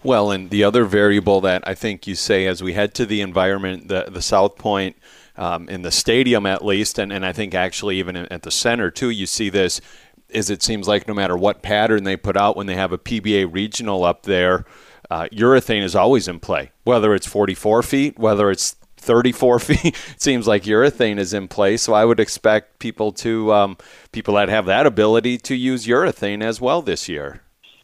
Well, 0.03 0.31
and 0.31 0.49
the 0.49 0.63
other 0.63 0.83
variable 0.83 1.41
that 1.41 1.67
I 1.67 1.75
think 1.75 2.07
you 2.07 2.15
say 2.15 2.47
as 2.47 2.63
we 2.63 2.73
head 2.73 2.93
to 2.95 3.05
the 3.05 3.21
environment, 3.21 3.87
the 3.87 4.05
the 4.09 4.21
South 4.21 4.57
Point 4.57 4.95
um, 5.39 5.69
in 5.69 5.81
the 5.81 5.91
stadium 5.91 6.45
at 6.45 6.63
least, 6.63 6.99
and, 6.99 7.11
and 7.11 7.25
I 7.25 7.31
think 7.31 7.55
actually 7.55 7.97
even 7.97 8.15
at 8.15 8.43
the 8.43 8.51
center 8.51 8.91
too, 8.91 9.09
you 9.09 9.25
see 9.25 9.49
this 9.49 9.81
is 10.29 10.49
it 10.49 10.61
seems 10.61 10.87
like 10.87 11.07
no 11.07 11.13
matter 11.13 11.35
what 11.35 11.63
pattern 11.63 12.03
they 12.03 12.15
put 12.15 12.37
out 12.37 12.55
when 12.55 12.67
they 12.67 12.75
have 12.75 12.91
a 12.91 12.97
PBA 12.97 13.51
regional 13.51 14.03
up 14.03 14.23
there, 14.23 14.65
uh, 15.09 15.27
urethane 15.31 15.81
is 15.81 15.95
always 15.95 16.27
in 16.27 16.39
play. 16.39 16.71
Whether 16.83 17.15
it's 17.15 17.25
44 17.25 17.81
feet, 17.81 18.19
whether 18.19 18.51
it's 18.51 18.75
34 18.97 19.59
feet, 19.59 19.85
it 19.85 20.21
seems 20.21 20.45
like 20.45 20.63
urethane 20.63 21.17
is 21.17 21.33
in 21.33 21.47
play. 21.47 21.77
So 21.77 21.93
I 21.93 22.05
would 22.05 22.19
expect 22.19 22.79
people 22.79 23.11
to 23.13 23.53
um, 23.53 23.77
people 24.11 24.35
that 24.35 24.49
have 24.49 24.65
that 24.65 24.85
ability 24.85 25.37
to 25.39 25.55
use 25.55 25.87
urethane 25.87 26.43
as 26.43 26.61
well 26.61 26.81
this 26.81 27.09
year. 27.09 27.41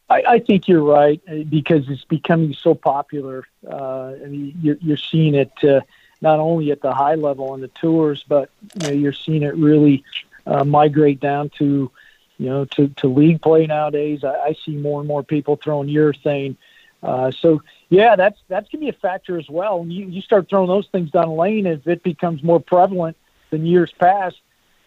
I, 0.10 0.24
I 0.28 0.40
think 0.40 0.68
you're 0.68 0.84
right 0.84 1.20
uh, 1.28 1.44
because 1.50 1.90
it's 1.90 2.06
becoming 2.06 2.54
so 2.54 2.76
popular. 2.76 3.46
Uh, 3.68 4.14
I 4.24 4.28
mean, 4.28 4.56
you're, 4.62 4.78
you're 4.82 4.98
seeing 4.98 5.34
it 5.34 5.52
uh, 5.64 5.82
not 6.22 6.40
only 6.40 6.72
at 6.72 6.82
the 6.82 6.94
high 6.94 7.16
level 7.16 7.52
on 7.52 7.62
the 7.62 7.68
tours, 7.70 8.24
but 8.28 8.50
you 8.76 8.88
know, 8.88 8.94
you're 8.94 9.14
seeing 9.14 9.44
it 9.44 9.56
really 9.56 10.04
uh, 10.46 10.64
migrate 10.64 11.20
down 11.20 11.50
to, 11.58 11.92
you 12.38 12.50
know, 12.50 12.66
to, 12.66 12.88
to 12.90 13.08
league 13.08 13.42
play 13.42 13.66
nowadays. 13.66 14.24
I, 14.24 14.36
I 14.36 14.56
see 14.66 14.76
more 14.76 15.02
and 15.02 15.08
more 15.08 15.24
people 15.24 15.56
throwing 15.56 15.90
urethane. 15.90 16.56
Uh, 17.04 17.32
so 17.32 17.62
yeah, 17.90 18.16
that's 18.16 18.40
that's 18.48 18.70
gonna 18.70 18.82
be 18.82 18.90
a 18.90 18.94
factor 18.94 19.38
as 19.38 19.50
well. 19.50 19.80
When 19.80 19.92
you, 19.92 20.08
you 20.08 20.22
start 20.22 20.50
throwing 20.50 20.68
those 20.68 20.88
things 20.88 21.12
down 21.12 21.28
the 21.28 21.34
lane, 21.34 21.66
if 21.66 21.88
it 21.88 22.02
becomes 22.02 22.42
more 22.42 22.60
prevalent 22.60 23.16
than 23.52 23.66
years 23.66 23.92
past, 23.92 24.40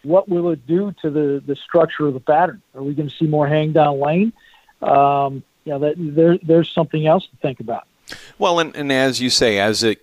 what 0.03 0.27
will 0.27 0.49
it 0.49 0.65
do 0.67 0.93
to 1.01 1.09
the 1.09 1.41
the 1.45 1.55
structure 1.55 2.07
of 2.07 2.13
the 2.13 2.19
pattern? 2.19 2.61
Are 2.75 2.83
we 2.83 2.93
going 2.93 3.09
to 3.09 3.15
see 3.15 3.27
more 3.27 3.47
hang 3.47 3.71
down 3.71 3.99
lane? 3.99 4.33
Um, 4.81 5.43
you 5.65 5.77
that 5.79 5.95
there 5.97 6.37
there's 6.37 6.69
something 6.69 7.05
else 7.05 7.25
to 7.27 7.35
think 7.37 7.59
about. 7.59 7.87
Well, 8.37 8.59
and, 8.59 8.75
and 8.75 8.91
as 8.91 9.21
you 9.21 9.29
say, 9.29 9.59
as 9.59 9.83
it, 9.83 10.01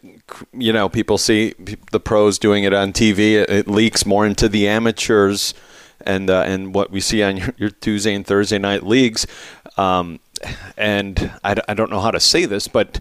you 0.52 0.72
know, 0.72 0.88
people 0.88 1.18
see 1.18 1.54
the 1.92 2.00
pros 2.00 2.38
doing 2.38 2.64
it 2.64 2.72
on 2.72 2.92
TV, 2.92 3.34
it, 3.34 3.50
it 3.50 3.68
leaks 3.68 4.04
more 4.06 4.26
into 4.26 4.48
the 4.48 4.68
amateurs, 4.68 5.54
and 6.00 6.30
uh, 6.30 6.42
and 6.46 6.75
what 6.75 6.90
we 6.90 7.00
see 7.00 7.22
on 7.22 7.36
your, 7.36 7.54
your 7.56 7.70
Tuesday 7.70 8.14
and 8.14 8.26
Thursday 8.26 8.58
night 8.58 8.84
leagues. 8.84 9.26
Um, 9.76 10.20
and 10.76 11.32
I, 11.42 11.56
I 11.68 11.75
don't 11.75 11.90
know 11.90 12.00
how 12.00 12.10
to 12.10 12.20
say 12.20 12.44
this, 12.44 12.68
but 12.68 13.00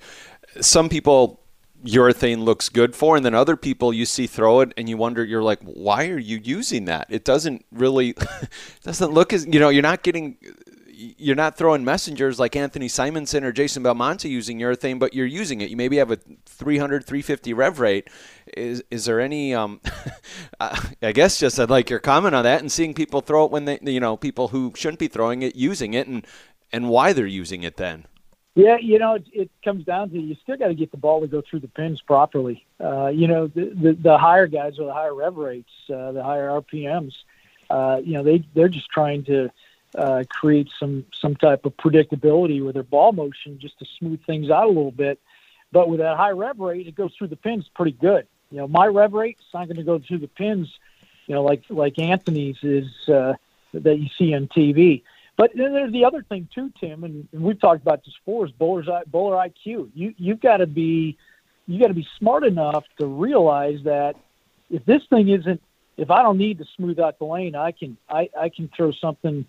some 0.61 0.89
people 0.89 1.41
urethane 1.85 2.43
looks 2.43 2.69
good 2.69 2.95
for, 2.95 3.15
and 3.15 3.25
then 3.25 3.35
other 3.35 3.55
people 3.55 3.93
you 3.93 4.05
see 4.05 4.27
throw 4.27 4.61
it, 4.61 4.73
and 4.77 4.89
you 4.89 4.97
wonder, 4.97 5.23
you're 5.23 5.43
like, 5.43 5.59
why 5.61 6.07
are 6.07 6.17
you 6.17 6.39
using 6.43 6.85
that? 6.85 7.07
It 7.09 7.23
doesn't 7.23 7.65
really, 7.71 8.15
doesn't 8.83 9.11
look 9.11 9.33
as 9.33 9.45
you 9.45 9.59
know, 9.59 9.69
you're 9.69 9.83
not 9.83 10.03
getting 10.03 10.37
you're 10.95 11.35
not 11.35 11.57
throwing 11.57 11.83
messengers 11.83 12.39
like 12.39 12.55
Anthony 12.55 12.87
Simonsen 12.87 13.43
or 13.43 13.51
Jason 13.51 13.83
Belmonte 13.83 14.29
using 14.29 14.59
urethane, 14.59 14.99
but 14.99 15.13
you're 15.13 15.25
using 15.25 15.61
it. 15.61 15.69
You 15.69 15.77
maybe 15.77 15.97
have 15.97 16.11
a 16.11 16.17
300, 16.45 17.05
350 17.05 17.53
rev 17.53 17.79
rate. 17.79 18.09
Is 18.55 18.83
is 18.89 19.05
there 19.05 19.19
any? 19.19 19.53
Um, 19.53 19.81
I 20.59 21.11
guess 21.11 21.39
just 21.39 21.59
I'd 21.59 21.69
like 21.69 21.89
your 21.89 21.99
comment 21.99 22.35
on 22.35 22.43
that 22.43 22.61
and 22.61 22.71
seeing 22.71 22.93
people 22.93 23.21
throw 23.21 23.45
it 23.45 23.51
when 23.51 23.65
they, 23.65 23.79
you 23.81 23.99
know, 23.99 24.15
people 24.17 24.49
who 24.49 24.71
shouldn't 24.75 24.99
be 24.99 25.07
throwing 25.07 25.41
it 25.41 25.55
using 25.55 25.93
it 25.93 26.07
and 26.07 26.25
and 26.71 26.89
why 26.89 27.13
they're 27.13 27.25
using 27.25 27.63
it 27.63 27.77
then. 27.77 28.05
Yeah, 28.55 28.77
you 28.77 28.99
know, 28.99 29.15
it, 29.15 29.25
it 29.33 29.51
comes 29.65 29.83
down 29.83 30.11
to 30.11 30.19
you 30.19 30.35
still 30.41 30.55
got 30.55 30.67
to 30.67 30.75
get 30.75 30.91
the 30.91 30.97
ball 30.97 31.19
to 31.21 31.27
go 31.27 31.41
through 31.41 31.59
the 31.59 31.67
pins 31.67 32.01
properly. 32.01 32.65
Uh, 32.79 33.07
you 33.07 33.27
know, 33.27 33.47
the, 33.47 33.71
the 33.75 33.97
the 34.01 34.17
higher 34.17 34.47
guys 34.47 34.77
with 34.77 34.87
the 34.87 34.93
higher 34.93 35.13
rev 35.13 35.35
rates, 35.35 35.71
uh, 35.93 36.13
the 36.13 36.23
higher 36.23 36.47
RPMs, 36.47 37.13
uh, 37.69 37.99
you 38.03 38.13
know, 38.13 38.23
they 38.23 38.45
they're 38.53 38.69
just 38.69 38.89
trying 38.89 39.25
to 39.25 39.49
uh, 39.97 40.23
create 40.29 40.69
some 40.79 41.05
some 41.13 41.35
type 41.35 41.65
of 41.65 41.75
predictability 41.77 42.63
with 42.63 42.73
their 42.73 42.83
ball 42.83 43.11
motion 43.11 43.59
just 43.59 43.79
to 43.79 43.85
smooth 43.97 44.23
things 44.25 44.49
out 44.49 44.65
a 44.65 44.67
little 44.67 44.91
bit. 44.91 45.19
But 45.71 45.89
with 45.89 45.99
that 45.99 46.17
high 46.17 46.31
rev 46.31 46.59
rate, 46.59 46.87
it 46.87 46.95
goes 46.95 47.13
through 47.17 47.27
the 47.27 47.35
pins 47.35 47.69
pretty 47.73 47.91
good. 47.91 48.27
You 48.51 48.57
know, 48.57 48.67
my 48.67 48.87
rev 48.87 49.13
rate 49.13 49.37
is 49.39 49.45
not 49.53 49.67
going 49.67 49.77
to 49.77 49.83
go 49.83 49.99
through 49.99 50.19
the 50.19 50.27
pins, 50.27 50.71
you 51.27 51.35
know, 51.35 51.43
like 51.43 51.63
like 51.69 51.99
Anthony's 51.99 52.57
is 52.63 52.87
uh, 53.09 53.33
that 53.73 53.99
you 53.99 54.09
see 54.17 54.33
on 54.33 54.47
TV. 54.47 55.03
But 55.37 55.51
then 55.53 55.73
there's 55.73 55.91
the 55.91 56.05
other 56.05 56.23
thing 56.23 56.47
too, 56.53 56.71
Tim, 56.79 57.03
and, 57.03 57.27
and 57.33 57.41
we've 57.41 57.59
talked 57.59 57.81
about 57.81 58.05
this 58.05 58.13
before: 58.25 58.45
is 58.45 58.51
bowler's 58.51 58.87
bowler 59.07 59.35
IQ. 59.35 59.89
You 59.93 60.13
you've 60.17 60.39
got 60.39 60.57
to 60.57 60.67
be 60.67 61.17
you 61.67 61.79
got 61.79 61.87
to 61.87 61.93
be 61.93 62.07
smart 62.17 62.43
enough 62.43 62.85
to 62.99 63.05
realize 63.05 63.79
that 63.83 64.15
if 64.69 64.85
this 64.85 65.01
thing 65.09 65.29
isn't 65.29 65.61
if 65.97 66.11
I 66.11 66.21
don't 66.21 66.37
need 66.37 66.57
to 66.59 66.65
smooth 66.75 66.99
out 66.99 67.19
the 67.19 67.25
lane, 67.25 67.55
I 67.55 67.71
can 67.71 67.97
I, 68.09 68.29
I 68.39 68.49
can 68.49 68.69
throw 68.75 68.91
something 68.91 69.45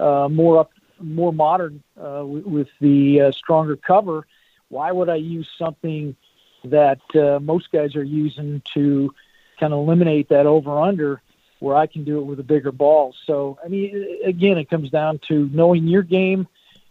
uh, 0.00 0.28
more 0.28 0.58
up, 0.58 0.70
more 1.00 1.32
modern 1.32 1.82
uh, 2.00 2.24
with, 2.24 2.44
with 2.44 2.68
the 2.80 3.20
uh, 3.20 3.32
stronger 3.32 3.76
cover. 3.76 4.26
Why 4.68 4.92
would 4.92 5.08
I 5.08 5.16
use 5.16 5.48
something 5.58 6.16
that 6.64 7.00
uh, 7.14 7.38
most 7.40 7.70
guys 7.72 7.96
are 7.96 8.04
using 8.04 8.62
to 8.74 9.14
kind 9.58 9.72
of 9.72 9.80
eliminate 9.80 10.28
that 10.28 10.46
over 10.46 10.78
under, 10.80 11.22
where 11.60 11.76
I 11.76 11.86
can 11.86 12.04
do 12.04 12.18
it 12.18 12.24
with 12.24 12.40
a 12.40 12.44
bigger 12.44 12.72
ball? 12.72 13.14
So 13.26 13.58
I 13.64 13.68
mean, 13.68 14.20
again, 14.24 14.58
it 14.58 14.68
comes 14.68 14.90
down 14.90 15.20
to 15.28 15.48
knowing 15.52 15.86
your 15.86 16.02
game 16.02 16.46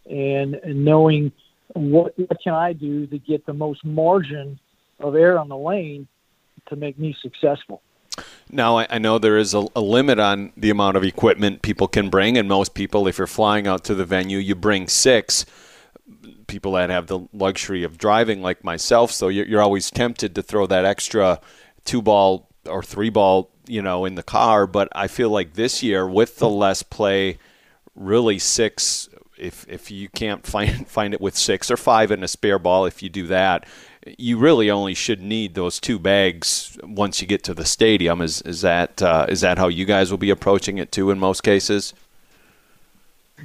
and, 0.10 0.56
and 0.56 0.86
knowing 0.86 1.32
what, 1.74 2.18
what 2.18 2.42
can 2.42 2.54
I 2.54 2.74
do 2.74 3.08
to 3.08 3.20
get 3.20 3.46
the 3.46 3.54
most 3.54 3.84
margin 3.84 4.60
of 5.00 5.16
air 5.16 5.38
on 5.38 5.50
the 5.50 5.58
lane 5.58 6.08
to 6.68 6.76
make 6.76 6.98
me 6.98 7.16
successful. 7.22 7.82
Now, 8.50 8.78
I, 8.78 8.98
know 8.98 9.20
there 9.20 9.38
is 9.38 9.54
a, 9.54 9.68
a, 9.76 9.82
limit 9.82 10.20
on 10.20 10.54
the 10.56 10.70
amount 10.70 10.96
of 10.96 11.04
equipment 11.04 11.62
people 11.62 11.88
can 11.88 12.10
bring, 12.10 12.38
and 12.38 12.48
most 12.48 12.74
people, 12.74 13.08
if 13.08 13.18
you're 13.18 13.28
flying 13.28 13.68
out 13.68 13.84
to 13.86 13.96
the 13.96 14.06
venue, 14.06 14.38
you 14.38 14.56
bring 14.56 14.88
six. 14.88 15.46
People 16.48 16.72
that 16.74 16.90
have 16.90 17.08
the 17.08 17.28
luxury 17.34 17.84
of 17.84 17.98
driving, 17.98 18.42
like 18.42 18.64
myself, 18.64 19.12
so 19.12 19.28
you're, 19.28 19.46
you're 19.46 19.62
always 19.62 19.92
tempted 19.92 20.34
to 20.36 20.42
throw 20.42 20.66
that 20.68 20.86
extra 20.86 21.42
two 21.84 22.02
ball 22.02 22.48
or 22.66 22.82
three 22.82 23.10
ball, 23.10 23.52
you 23.68 23.82
know, 23.82 24.06
in 24.06 24.16
the 24.16 24.24
car. 24.24 24.66
But 24.66 24.88
I 24.94 25.08
feel 25.08 25.30
like 25.30 25.54
this 25.54 25.84
year, 25.84 26.08
with 26.08 26.38
the 26.38 26.50
less 26.50 26.84
play, 26.84 27.40
really 27.96 28.40
six. 28.40 29.10
If 29.38 29.66
if 29.68 29.92
you 29.92 30.10
can't 30.10 30.46
find 30.46 30.88
find 30.90 31.14
it 31.14 31.20
with 31.20 31.36
six 31.36 31.70
or 31.70 31.78
five 31.78 32.12
in 32.12 32.24
a 32.24 32.28
spare 32.28 32.60
ball, 32.60 32.86
if 32.86 33.04
you 33.04 33.10
do 33.10 33.28
that, 33.28 33.68
you 34.18 34.38
really 34.38 34.70
only 34.70 34.94
should 34.94 35.22
need 35.22 35.56
those 35.56 35.80
two 35.80 36.00
bags 36.00 36.78
once 36.84 37.22
you 37.22 37.28
get 37.28 37.44
to 37.44 37.54
the 37.54 37.66
stadium. 37.66 38.22
Is 38.22 38.42
is 38.44 38.62
that 38.62 39.02
uh, 39.02 39.26
is 39.30 39.42
that 39.42 39.58
how 39.58 39.68
you 39.68 39.86
guys 39.86 40.12
will 40.12 40.18
be 40.18 40.30
approaching 40.30 40.78
it 40.78 40.92
too 40.92 41.12
in 41.12 41.20
most 41.20 41.44
cases? 41.44 41.94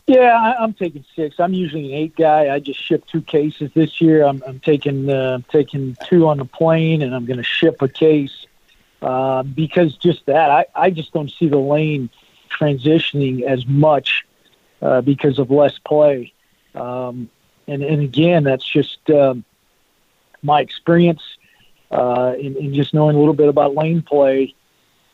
Yeah, 0.06 0.54
I, 0.58 0.64
am 0.64 0.72
taking 0.72 1.04
six. 1.14 1.38
I'm 1.38 1.52
usually 1.52 1.92
an 1.92 1.98
eight 1.98 2.16
guy. 2.16 2.54
I 2.54 2.60
just 2.60 2.82
shipped 2.82 3.10
two 3.10 3.20
cases 3.20 3.70
this 3.74 4.00
year. 4.00 4.24
I'm, 4.24 4.42
I'm 4.46 4.58
taking 4.60 5.10
uh, 5.10 5.40
taking 5.50 5.96
two 6.08 6.26
on 6.28 6.38
the 6.38 6.44
plane, 6.44 7.02
and 7.02 7.14
I'm 7.14 7.26
going 7.26 7.36
to 7.36 7.42
ship 7.42 7.82
a 7.82 7.88
case 7.88 8.46
uh, 9.02 9.42
because 9.42 9.96
just 9.96 10.24
that. 10.26 10.50
I, 10.50 10.66
I 10.74 10.90
just 10.90 11.12
don't 11.12 11.30
see 11.30 11.48
the 11.48 11.58
lane 11.58 12.08
transitioning 12.50 13.42
as 13.42 13.66
much 13.66 14.26
uh, 14.80 15.02
because 15.02 15.38
of 15.38 15.50
less 15.50 15.78
play. 15.78 16.32
Um, 16.74 17.28
and 17.68 17.82
and 17.82 18.02
again, 18.02 18.44
that's 18.44 18.66
just 18.66 19.08
um, 19.10 19.44
my 20.42 20.60
experience 20.60 21.22
uh, 21.92 22.34
just 22.72 22.94
knowing 22.94 23.16
a 23.16 23.18
little 23.18 23.34
bit 23.34 23.48
about 23.48 23.74
lane 23.74 24.02
play. 24.02 24.54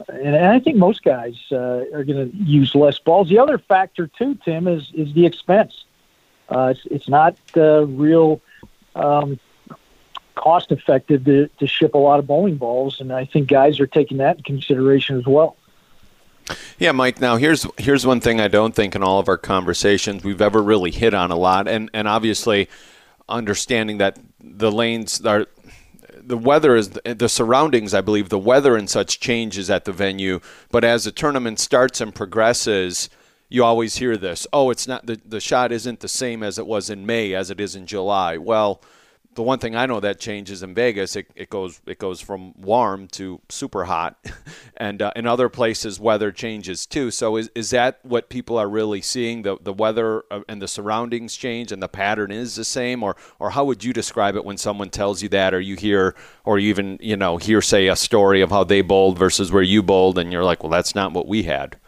And, 0.08 0.36
and 0.36 0.46
I 0.46 0.60
think 0.60 0.76
most 0.76 1.02
guys 1.02 1.34
uh, 1.50 1.84
are 1.92 2.04
going 2.04 2.30
to 2.30 2.36
use 2.36 2.74
less 2.74 2.98
balls. 2.98 3.28
The 3.28 3.38
other 3.38 3.58
factor 3.58 4.06
too, 4.06 4.38
Tim, 4.44 4.68
is 4.68 4.90
is 4.94 5.12
the 5.12 5.26
expense. 5.26 5.84
Uh, 6.48 6.72
it's, 6.74 6.86
it's 6.86 7.08
not 7.08 7.36
uh, 7.56 7.84
real 7.86 8.40
um, 8.94 9.38
cost 10.34 10.72
effective 10.72 11.24
to, 11.24 11.48
to 11.58 11.66
ship 11.66 11.94
a 11.94 11.98
lot 11.98 12.20
of 12.20 12.26
bowling 12.26 12.56
balls, 12.56 13.00
and 13.00 13.12
I 13.12 13.24
think 13.24 13.48
guys 13.48 13.80
are 13.80 13.86
taking 13.86 14.18
that 14.18 14.38
in 14.38 14.42
consideration 14.44 15.18
as 15.18 15.26
well. 15.26 15.56
Yeah, 16.78 16.92
Mike. 16.92 17.20
Now 17.20 17.36
here's 17.36 17.66
here's 17.76 18.06
one 18.06 18.20
thing 18.20 18.40
I 18.40 18.48
don't 18.48 18.74
think 18.74 18.94
in 18.94 19.02
all 19.02 19.18
of 19.18 19.28
our 19.28 19.36
conversations 19.36 20.24
we've 20.24 20.40
ever 20.40 20.62
really 20.62 20.92
hit 20.92 21.12
on 21.12 21.30
a 21.30 21.36
lot, 21.36 21.66
and 21.66 21.90
and 21.92 22.06
obviously 22.06 22.68
understanding 23.28 23.98
that 23.98 24.18
the 24.40 24.72
lanes 24.72 25.24
are 25.24 25.46
the 26.20 26.38
weather 26.38 26.76
is 26.76 26.90
the 27.04 27.28
surroundings 27.28 27.94
i 27.94 28.00
believe 28.00 28.28
the 28.28 28.38
weather 28.38 28.76
and 28.76 28.90
such 28.90 29.20
changes 29.20 29.70
at 29.70 29.84
the 29.84 29.92
venue 29.92 30.40
but 30.70 30.84
as 30.84 31.04
the 31.04 31.12
tournament 31.12 31.58
starts 31.58 32.00
and 32.00 32.14
progresses 32.14 33.08
you 33.48 33.64
always 33.64 33.96
hear 33.96 34.16
this 34.16 34.46
oh 34.52 34.70
it's 34.70 34.86
not 34.86 35.06
the, 35.06 35.20
the 35.24 35.40
shot 35.40 35.72
isn't 35.72 36.00
the 36.00 36.08
same 36.08 36.42
as 36.42 36.58
it 36.58 36.66
was 36.66 36.90
in 36.90 37.06
may 37.06 37.34
as 37.34 37.50
it 37.50 37.60
is 37.60 37.74
in 37.74 37.86
july. 37.86 38.36
Well 38.36 38.82
the 39.38 39.42
one 39.44 39.60
thing 39.60 39.76
I 39.76 39.86
know 39.86 40.00
that 40.00 40.18
changes 40.18 40.64
in 40.64 40.74
Vegas, 40.74 41.14
it, 41.14 41.28
it 41.36 41.48
goes 41.48 41.80
it 41.86 42.00
goes 42.00 42.20
from 42.20 42.60
warm 42.60 43.06
to 43.12 43.40
super 43.48 43.84
hot, 43.84 44.18
and 44.76 45.00
uh, 45.00 45.12
in 45.14 45.28
other 45.28 45.48
places 45.48 46.00
weather 46.00 46.32
changes 46.32 46.86
too. 46.86 47.12
So 47.12 47.36
is, 47.36 47.48
is 47.54 47.70
that 47.70 48.00
what 48.02 48.30
people 48.30 48.58
are 48.58 48.68
really 48.68 49.00
seeing? 49.00 49.42
The 49.42 49.56
the 49.60 49.72
weather 49.72 50.24
uh, 50.32 50.40
and 50.48 50.60
the 50.60 50.66
surroundings 50.66 51.36
change, 51.36 51.70
and 51.70 51.80
the 51.80 51.88
pattern 51.88 52.32
is 52.32 52.56
the 52.56 52.64
same, 52.64 53.04
or 53.04 53.14
or 53.38 53.50
how 53.50 53.64
would 53.64 53.84
you 53.84 53.92
describe 53.92 54.34
it 54.34 54.44
when 54.44 54.56
someone 54.56 54.90
tells 54.90 55.22
you 55.22 55.28
that, 55.28 55.54
or 55.54 55.60
you 55.60 55.76
hear, 55.76 56.16
or 56.44 56.58
you 56.58 56.68
even 56.70 56.98
you 57.00 57.16
know 57.16 57.36
hear 57.36 57.62
say 57.62 57.86
a 57.86 57.94
story 57.94 58.40
of 58.40 58.50
how 58.50 58.64
they 58.64 58.80
bowled 58.82 59.20
versus 59.20 59.52
where 59.52 59.62
you 59.62 59.84
bowled, 59.84 60.18
and 60.18 60.32
you're 60.32 60.42
like, 60.42 60.64
well, 60.64 60.70
that's 60.70 60.96
not 60.96 61.12
what 61.12 61.28
we 61.28 61.44
had. 61.44 61.78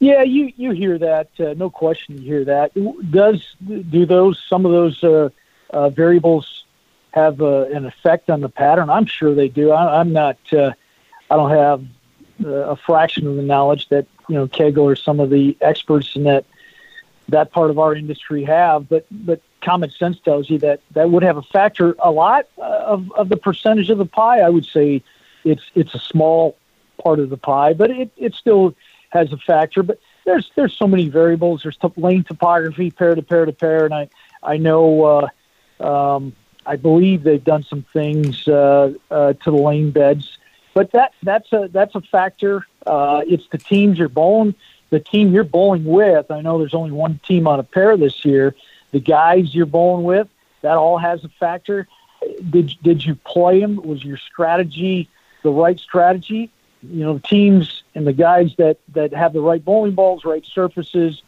Yeah, 0.00 0.22
you 0.22 0.50
you 0.56 0.70
hear 0.70 0.96
that, 0.96 1.28
uh, 1.38 1.52
no 1.54 1.68
question. 1.68 2.16
You 2.16 2.24
hear 2.24 2.44
that. 2.46 2.72
Does 3.10 3.46
do 3.68 4.06
those 4.06 4.42
some 4.48 4.64
of 4.64 4.72
those 4.72 5.04
uh, 5.04 5.28
uh, 5.72 5.88
variables 5.90 6.64
have 7.12 7.40
a, 7.40 7.64
an 7.64 7.86
effect 7.86 8.30
on 8.30 8.40
the 8.40 8.48
pattern? 8.48 8.90
I'm 8.90 9.06
sure 9.06 9.34
they 9.34 9.48
do. 9.48 9.70
I, 9.70 10.00
am 10.00 10.12
not. 10.12 10.38
Uh, 10.52 10.72
I 11.30 11.36
don't 11.36 11.50
have 11.50 11.84
uh, 12.44 12.70
a 12.70 12.76
fraction 12.76 13.26
of 13.26 13.36
the 13.36 13.42
knowledge 13.42 13.88
that 13.88 14.06
you 14.28 14.34
know 14.34 14.48
Kegel 14.48 14.84
or 14.84 14.96
some 14.96 15.20
of 15.20 15.30
the 15.30 15.56
experts 15.60 16.16
in 16.16 16.24
that 16.24 16.44
that 17.28 17.52
part 17.52 17.70
of 17.70 17.78
our 17.78 17.94
industry 17.94 18.44
have. 18.44 18.88
But 18.88 19.06
but 19.10 19.40
common 19.60 19.90
sense 19.90 20.18
tells 20.20 20.50
you 20.50 20.58
that 20.58 20.80
that 20.92 21.10
would 21.10 21.22
have 21.22 21.36
a 21.36 21.42
factor. 21.42 21.94
A 21.98 22.10
lot 22.10 22.46
uh, 22.58 22.62
of 22.62 23.10
of 23.12 23.28
the 23.28 23.36
percentage 23.36 23.90
of 23.90 23.98
the 23.98 24.06
pie, 24.06 24.40
I 24.40 24.48
would 24.48 24.66
say, 24.66 25.02
it's 25.44 25.64
it's 25.74 25.94
a 25.94 25.98
small 25.98 26.56
part 27.02 27.18
of 27.18 27.30
the 27.30 27.36
pie, 27.36 27.72
but 27.72 27.90
it 27.90 28.10
it 28.16 28.34
still 28.34 28.74
has 29.10 29.32
a 29.32 29.38
factor. 29.38 29.82
But 29.82 29.98
there's 30.24 30.50
there's 30.54 30.76
so 30.76 30.86
many 30.86 31.08
variables. 31.08 31.62
There's 31.62 31.78
lane 31.96 32.24
topography, 32.24 32.90
pair 32.90 33.14
to 33.14 33.22
pair 33.22 33.44
to 33.44 33.52
pair, 33.52 33.84
and 33.84 33.94
I 33.94 34.08
I 34.42 34.56
know. 34.56 35.04
Uh, 35.04 35.28
um, 35.82 36.34
I 36.64 36.76
believe 36.76 37.22
they've 37.22 37.42
done 37.42 37.64
some 37.64 37.84
things 37.92 38.46
uh, 38.46 38.92
uh, 39.10 39.32
to 39.32 39.50
the 39.50 39.56
lane 39.56 39.90
beds, 39.90 40.38
but 40.74 40.92
that 40.92 41.12
that's 41.22 41.52
a 41.52 41.68
that's 41.72 41.94
a 41.94 42.00
factor. 42.00 42.66
Uh, 42.86 43.22
it's 43.26 43.46
the 43.50 43.58
teams 43.58 43.98
you're 43.98 44.08
bowling, 44.08 44.54
the 44.90 45.00
team 45.00 45.32
you're 45.32 45.44
bowling 45.44 45.84
with. 45.84 46.30
I 46.30 46.40
know 46.40 46.58
there's 46.58 46.74
only 46.74 46.92
one 46.92 47.20
team 47.26 47.46
on 47.46 47.58
a 47.58 47.64
pair 47.64 47.96
this 47.96 48.24
year. 48.24 48.54
The 48.92 49.00
guys 49.00 49.54
you're 49.54 49.66
bowling 49.66 50.04
with, 50.04 50.28
that 50.60 50.76
all 50.76 50.98
has 50.98 51.24
a 51.24 51.28
factor. 51.28 51.88
Did 52.48 52.74
did 52.82 53.04
you 53.04 53.16
play 53.16 53.60
them? 53.60 53.76
Was 53.76 54.04
your 54.04 54.18
strategy 54.18 55.08
the 55.42 55.50
right 55.50 55.78
strategy? 55.78 56.50
You 56.82 57.04
know, 57.04 57.18
teams 57.18 57.82
and 57.94 58.06
the 58.06 58.12
guys 58.12 58.54
that 58.58 58.78
that 58.94 59.12
have 59.12 59.32
the 59.32 59.40
right 59.40 59.64
bowling 59.64 59.94
balls, 59.94 60.24
right 60.24 60.44
surfaces, 60.46 61.22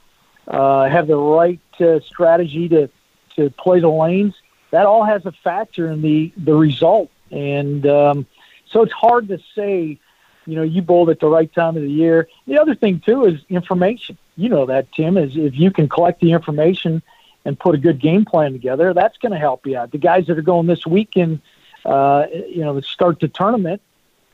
uh, 0.47 0.89
have 0.89 1.09
the 1.09 1.17
right 1.17 1.61
uh, 1.81 1.99
strategy 2.01 2.69
to 2.69 2.89
to 3.35 3.51
play 3.51 3.81
the 3.81 3.89
lanes 3.89 4.35
that 4.75 4.87
all 4.87 5.05
has 5.05 5.25
a 5.25 5.31
factor 5.31 5.89
in 5.89 6.03
the 6.03 6.33
the 6.37 6.53
result. 6.53 7.09
And 7.31 7.87
um, 7.87 8.27
so 8.67 8.83
it's 8.83 8.93
hard 8.93 9.29
to 9.29 9.39
say, 9.55 10.01
you 10.47 10.57
know, 10.57 10.63
you 10.63 10.83
bowled 10.83 11.11
at 11.11 11.21
the 11.21 11.29
right 11.29 11.53
time 11.53 11.77
of 11.77 11.83
the 11.83 11.91
year. 11.91 12.29
The 12.49 12.59
other 12.59 12.75
thing 12.75 12.99
too 12.99 13.25
is 13.25 13.41
information. 13.49 14.19
You 14.37 14.49
know 14.49 14.67
that 14.67 14.91
Tim 14.93 15.17
is 15.17 15.37
if 15.37 15.57
you 15.57 15.71
can 15.71 15.89
collect 15.89 16.21
the 16.21 16.33
information 16.33 17.03
and 17.45 17.57
put 17.57 17.77
a 17.77 17.79
good 17.79 18.01
game 18.01 18.25
plan 18.25 18.53
together, 18.53 18.93
that's 18.93 19.17
going 19.19 19.31
to 19.31 19.39
help 19.39 19.65
you 19.65 19.79
out. 19.79 19.93
The 19.93 19.99
guys 19.99 20.27
that 20.27 20.37
are 20.37 20.43
going 20.43 20.67
this 20.67 20.85
weekend, 20.85 21.41
uh, 21.85 22.27
you 22.33 22.65
know, 22.65 22.81
start 22.81 23.21
the 23.21 23.29
tournament. 23.29 23.81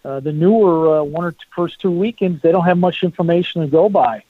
Uh, 0.02 0.20
the 0.20 0.32
newer 0.32 1.00
uh, 1.00 1.02
one 1.02 1.26
or 1.26 1.32
two, 1.32 1.46
first 1.54 1.78
two 1.82 1.90
weekends, 1.90 2.40
they 2.40 2.50
don't 2.50 2.64
have 2.64 2.78
much 2.78 3.02
information 3.02 3.60
to 3.60 3.68
go 3.68 3.90
by. 3.90 4.22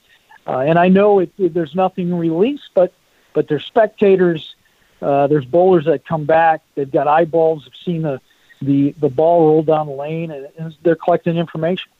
Uh, 0.45 0.57
and 0.59 0.77
I 0.77 0.89
know 0.89 1.19
it, 1.19 1.31
it, 1.37 1.53
there's 1.53 1.73
nothing 1.73 2.13
released, 2.13 2.71
but 2.73 2.91
but 3.33 3.47
there's 3.47 3.63
spectators 3.63 4.55
uh, 5.01 5.27
there's 5.27 5.45
bowlers 5.45 5.85
that 5.85 6.05
come 6.05 6.25
back. 6.25 6.61
They've 6.75 6.91
got 6.91 7.07
eyeballs. 7.07 7.63
Have 7.63 7.73
seen 7.83 8.03
the 8.03 8.21
the 8.61 8.93
the 8.99 9.09
ball 9.09 9.47
roll 9.47 9.63
down 9.63 9.87
the 9.87 9.93
lane, 9.93 10.31
and, 10.31 10.47
and 10.57 10.75
they're 10.83 10.95
collecting 10.95 11.37
information. 11.37 11.91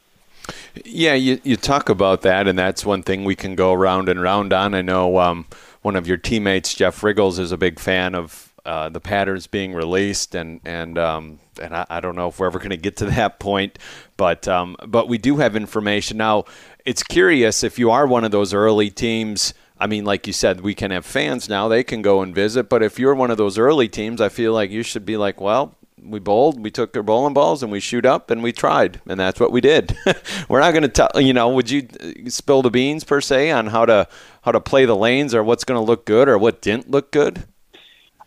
Yeah, 0.86 1.14
you 1.14 1.40
you 1.44 1.56
talk 1.56 1.90
about 1.90 2.22
that, 2.22 2.48
and 2.48 2.58
that's 2.58 2.86
one 2.86 3.04
thing 3.04 3.24
we 3.24 3.36
can 3.36 3.56
go 3.56 3.74
round 3.74 4.10
and 4.10 4.22
round 4.22 4.54
on. 4.54 4.74
I 4.74 4.82
know 4.82 5.18
um, 5.20 5.46
one 5.82 5.96
of 5.96 6.08
your 6.08 6.18
teammates, 6.18 6.74
Jeff 6.74 7.02
Richgels, 7.02 7.40
is 7.40 7.52
a 7.52 7.58
big 7.58 7.80
fan 7.80 8.16
of 8.16 8.54
uh, 8.66 8.90
the 8.90 9.00
patterns 9.00 9.48
being 9.48 9.74
released, 9.74 10.36
and 10.36 10.62
and 10.64 10.98
um, 10.98 11.40
and 11.62 11.76
I, 11.76 11.86
I, 11.90 12.00
don't 12.00 12.16
know 12.16 12.28
if 12.28 12.40
we're 12.40 12.48
ever 12.48 12.60
going 12.60 12.72
to 12.72 12.78
get 12.78 12.98
to 12.98 13.06
that 13.06 13.40
point, 13.40 13.80
but 14.18 14.48
um, 14.48 14.76
but 14.88 15.08
we 15.08 15.18
do 15.18 15.38
have 15.38 15.56
information 15.56 16.18
now. 16.18 16.46
It's 16.86 17.04
curious 17.04 17.64
if 17.64 17.78
you 17.78 17.92
are 17.92 18.08
one 18.08 18.24
of 18.24 18.32
those 18.32 18.54
early 18.54 18.90
teams 18.90 19.54
I 19.82 19.88
mean, 19.88 20.06
like 20.06 20.28
you 20.28 20.34
said, 20.34 20.62
we 20.62 20.76
can 20.76 20.92
have 20.92 21.08
fans 21.08 21.50
now; 21.50 21.68
they 21.68 21.84
can 21.84 22.04
go 22.04 22.22
and 22.22 22.36
visit. 22.36 22.70
But 22.70 22.84
if 22.84 23.00
you're 23.00 23.16
one 23.16 23.32
of 23.32 23.38
those 23.38 23.58
early 23.58 23.90
teams, 23.90 24.22
I 24.22 24.30
feel 24.30 24.54
like 24.54 24.70
you 24.70 24.84
should 24.84 25.06
be 25.06 25.18
like, 25.18 25.42
well, 25.42 25.76
we 26.00 26.20
bowled, 26.20 26.64
we 26.64 26.70
took 26.70 26.94
their 26.94 27.02
bowling 27.02 27.34
balls, 27.34 27.64
and 27.64 27.72
we 27.72 27.80
shoot 27.80 28.06
up, 28.06 28.30
and 28.30 28.44
we 28.44 28.52
tried, 28.52 29.02
and 29.08 29.20
that's 29.20 29.40
what 29.40 29.52
we 29.52 29.60
did. 29.60 29.98
We're 30.50 30.60
not 30.60 30.72
going 30.72 30.84
to 30.84 30.88
tell, 30.88 31.10
you 31.16 31.34
know, 31.34 31.50
would 31.50 31.72
you 31.72 31.88
uh, 32.00 32.30
spill 32.30 32.62
the 32.62 32.70
beans 32.70 33.04
per 33.04 33.22
se 33.22 33.50
on 33.50 33.68
how 33.68 33.86
to 33.88 34.08
how 34.44 34.52
to 34.52 34.60
play 34.60 34.86
the 34.86 34.96
lanes, 34.96 35.34
or 35.34 35.44
what's 35.44 35.64
going 35.64 35.80
to 35.80 35.86
look 35.86 36.06
good, 36.06 36.30
or 36.30 36.38
what 36.38 36.62
didn't 36.62 36.92
look 36.92 37.12
good? 37.12 37.46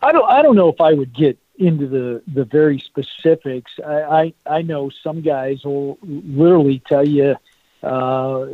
I 0.02 0.10
don't, 0.10 0.28
I 0.28 0.42
don't 0.42 0.56
know 0.56 0.68
if 0.68 0.80
I 0.80 0.92
would 0.92 1.14
get 1.14 1.38
into 1.56 1.86
the 1.86 2.20
the 2.26 2.44
very 2.44 2.80
specifics. 2.80 3.70
I 3.86 4.02
I, 4.02 4.56
I 4.58 4.62
know 4.62 4.90
some 5.04 5.20
guys 5.20 5.64
will 5.64 5.98
literally 6.02 6.82
tell 6.88 7.06
you. 7.06 7.36
Uh, 7.80 8.46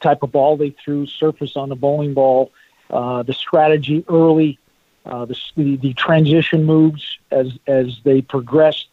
type 0.00 0.22
of 0.22 0.32
ball 0.32 0.56
they 0.56 0.70
threw, 0.70 1.06
surface 1.06 1.56
on 1.56 1.68
the 1.68 1.76
bowling 1.76 2.14
ball, 2.14 2.52
uh, 2.90 3.22
the 3.22 3.32
strategy 3.32 4.04
early, 4.08 4.58
uh, 5.04 5.24
the, 5.24 5.76
the, 5.76 5.94
transition 5.94 6.64
moves 6.64 7.18
as 7.30 7.58
as 7.66 7.98
they 8.04 8.20
progressed 8.20 8.88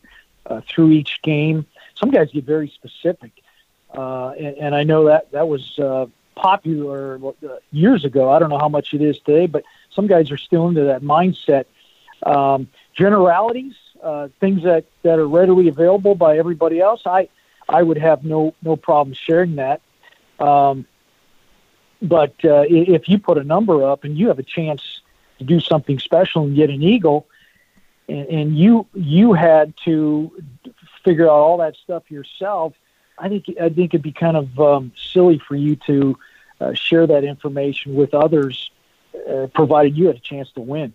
uh, 0.46 0.62
through 0.68 0.92
each 0.92 1.22
game. 1.24 1.66
Some 1.96 2.12
guys 2.12 2.32
get 2.32 2.46
very 2.46 2.70
specific, 2.70 3.32
uh, 3.94 4.30
and, 4.30 4.58
and 4.58 4.76
I 4.76 4.84
know 4.84 5.06
that 5.06 5.32
that 5.32 5.48
was 5.48 5.78
uh, 5.80 6.08
popular 6.36 7.20
uh, 7.26 7.32
years 7.72 8.06
ago. 8.06 8.32
I 8.32 8.40
don't 8.40 8.50
know 8.50 8.58
how 8.58 8.70
much 8.70 8.94
it 8.94 9.02
is 9.02 9.20
today, 9.20 9.48
but 9.48 9.64
some 9.92 10.08
guys 10.08 10.32
are 10.32 10.38
still 10.38 10.68
into 10.68 10.86
that 10.86 11.02
mindset. 11.02 11.66
Um, 12.24 12.70
generalities, 12.94 13.76
things 14.40 14.64
that, 14.64 14.86
that 15.04 15.20
are 15.20 15.28
readily 15.28 15.68
available 15.68 16.16
by 16.16 16.38
everybody 16.38 16.80
else, 16.80 17.02
I 17.06 17.30
I 17.68 17.82
would 17.82 17.98
have 17.98 18.24
no 18.24 18.54
no 18.62 18.76
problem 18.76 19.14
sharing 19.14 19.56
that. 19.56 19.82
Um, 20.40 20.86
but 22.02 22.34
uh, 22.44 22.64
if 22.68 23.08
you 23.08 23.20
put 23.20 23.38
a 23.38 23.44
number 23.44 23.84
up 23.84 24.04
and 24.04 24.18
you 24.18 24.28
have 24.28 24.40
a 24.40 24.44
chance 24.44 25.02
to 25.40 25.44
do 25.44 25.60
something 25.60 26.00
special 26.00 26.44
and 26.44 26.56
get 26.56 26.70
an 26.70 26.82
eagle, 26.82 27.28
and, 28.08 28.28
and 28.28 28.58
you 28.58 28.86
you 28.94 29.34
had 29.34 29.74
to 29.86 30.32
figure 31.04 31.26
out 31.26 31.34
all 31.34 31.58
that 31.58 31.76
stuff 31.76 32.10
yourself, 32.10 32.74
I 33.18 33.30
think 33.30 33.46
I 33.62 33.70
think 33.70 33.94
it'd 33.94 34.02
be 34.02 34.12
kind 34.12 34.38
of 34.38 34.60
um, 34.60 34.92
silly 34.96 35.40
for 35.40 35.56
you 35.56 35.76
to 35.88 36.18
uh, 36.62 36.74
share 36.74 37.08
that 37.08 37.24
information 37.24 37.96
with 37.96 38.14
others, 38.14 38.70
uh, 39.30 39.48
provided 39.54 39.98
you 39.98 40.08
had 40.08 40.16
a 40.16 40.20
chance 40.20 40.52
to 40.54 40.62
win. 40.62 40.94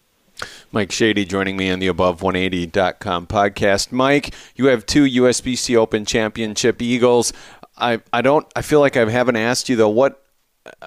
Mike 0.72 0.92
Shady 0.92 1.24
joining 1.24 1.56
me 1.56 1.70
on 1.70 1.80
the 1.80 1.88
Above180.com 1.88 3.26
podcast. 3.26 3.92
Mike, 3.92 4.34
you 4.56 4.66
have 4.66 4.86
two 4.86 5.04
USBC 5.04 5.76
Open 5.76 6.04
Championship 6.04 6.80
Eagles. 6.80 7.32
I, 7.76 8.00
I 8.12 8.22
don't 8.22 8.46
I 8.54 8.62
feel 8.62 8.80
like 8.80 8.96
I 8.96 9.08
haven't 9.08 9.36
asked 9.36 9.68
you 9.68 9.76
though 9.76 9.88
what 9.88 10.22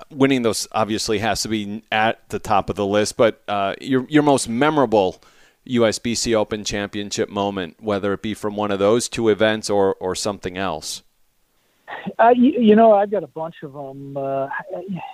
winning 0.09 0.41
those 0.43 0.67
obviously 0.71 1.19
has 1.19 1.41
to 1.43 1.47
be 1.47 1.83
at 1.91 2.27
the 2.29 2.39
top 2.39 2.69
of 2.69 2.75
the 2.75 2.85
list, 2.85 3.17
but 3.17 3.41
uh, 3.47 3.75
your 3.81 4.05
your 4.09 4.23
most 4.23 4.47
memorable 4.47 5.21
USBC 5.67 6.35
Open 6.35 6.63
Championship 6.63 7.29
moment, 7.29 7.77
whether 7.79 8.13
it 8.13 8.21
be 8.21 8.33
from 8.33 8.55
one 8.55 8.71
of 8.71 8.79
those 8.79 9.07
two 9.09 9.29
events 9.29 9.69
or 9.69 9.95
or 9.95 10.15
something 10.15 10.57
else. 10.57 11.03
Uh, 12.17 12.29
you, 12.35 12.53
you, 12.59 12.75
know, 12.75 12.93
I've 12.93 13.11
got 13.11 13.23
a 13.23 13.27
bunch 13.27 13.55
of 13.63 13.73
them. 13.73 14.17
Uh, 14.17 14.49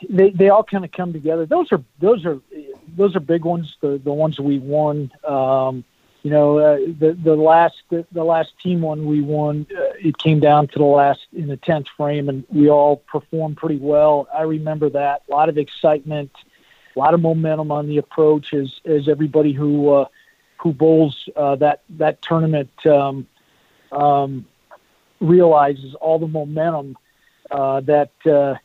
they 0.10 0.30
they 0.32 0.50
all 0.50 0.64
kind 0.64 0.86
of 0.86 0.92
come 0.92 1.14
together. 1.14 1.46
Those 1.46 1.72
are 1.72 1.84
those 2.00 2.26
are 2.26 2.40
those 2.98 3.16
are 3.16 3.20
big 3.20 3.46
ones. 3.46 3.76
The 3.82 4.00
the 4.04 4.14
ones 4.14 4.40
we 4.40 4.60
won. 4.60 5.12
Um, 5.28 5.84
you 6.24 6.32
know, 6.32 6.58
uh, 6.58 6.78
the 7.00 7.18
the 7.22 7.36
last 7.36 7.76
the, 7.90 8.06
the 8.12 8.24
last 8.24 8.52
team 8.60 8.82
one 8.82 9.06
we 9.06 9.22
won, 9.22 9.66
uh, 9.72 9.94
it 10.00 10.18
came 10.18 10.40
down 10.40 10.68
to 10.68 10.80
the 10.80 10.84
last 10.86 11.22
in 11.34 11.48
the 11.48 11.56
tenth 11.56 11.88
frame, 11.96 12.28
and 12.28 12.44
we 12.50 12.70
all 12.70 12.98
performed 12.98 13.58
pretty 13.58 13.78
well. 13.78 14.28
I 14.34 14.42
remember 14.42 14.90
that. 14.90 15.24
A 15.30 15.32
lot 15.32 15.48
of 15.48 15.58
excitement, 15.58 16.32
a 16.96 17.00
lot 17.00 17.14
of 17.14 17.22
momentum 17.22 17.72
on 17.72 17.88
the 17.88 17.98
approach 17.98 18.54
as 18.54 18.82
as 18.86 19.08
everybody 19.08 19.54
who 19.54 19.92
uh, 19.94 20.06
who 20.58 20.74
bowls 20.74 21.30
uh, 21.38 21.56
that 21.56 21.84
that 21.92 22.22
tournament 22.22 22.86
um, 22.86 23.26
um, 23.94 24.46
realizes 25.22 25.96
all 25.96 26.20
the 26.20 26.28
momentum 26.28 26.98
uh, 27.50 27.80
that 27.82 28.12
uh, 28.26 28.56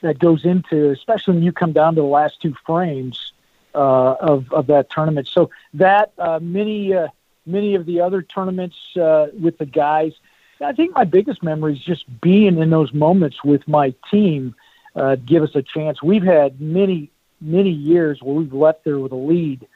that 0.00 0.20
goes 0.20 0.44
into, 0.44 0.90
especially 0.90 1.34
when 1.34 1.42
you 1.42 1.52
come 1.52 1.72
down 1.72 1.96
to 1.96 2.02
the 2.02 2.06
last 2.06 2.40
two 2.40 2.54
frames 2.64 3.29
uh, 3.74 4.14
of 4.20 4.52
of 4.52 4.66
that 4.68 4.90
tournament. 4.90 5.28
So 5.28 5.50
that 5.74 6.12
uh, 6.18 6.38
many 6.40 6.94
uh, 6.94 7.08
many 7.46 7.74
of 7.74 7.86
the 7.86 8.00
other 8.00 8.22
tournaments 8.22 8.76
uh, 8.96 9.28
with 9.38 9.58
the 9.58 9.66
guys, 9.66 10.12
I 10.60 10.72
think 10.72 10.94
my 10.94 11.04
biggest 11.04 11.42
memory 11.42 11.74
is 11.74 11.80
just 11.80 12.04
being 12.20 12.58
in 12.58 12.70
those 12.70 12.92
moments 12.92 13.42
with 13.44 13.66
my 13.68 13.94
team. 14.10 14.54
Uh, 14.94 15.16
give 15.16 15.42
us 15.42 15.54
a 15.54 15.62
chance. 15.62 16.02
We've 16.02 16.22
had 16.22 16.60
many 16.60 17.10
many 17.40 17.70
years 17.70 18.20
where 18.22 18.34
we've 18.34 18.52
left 18.52 18.84
there 18.84 18.98
with 18.98 19.12
a 19.12 19.16
lead, 19.16 19.66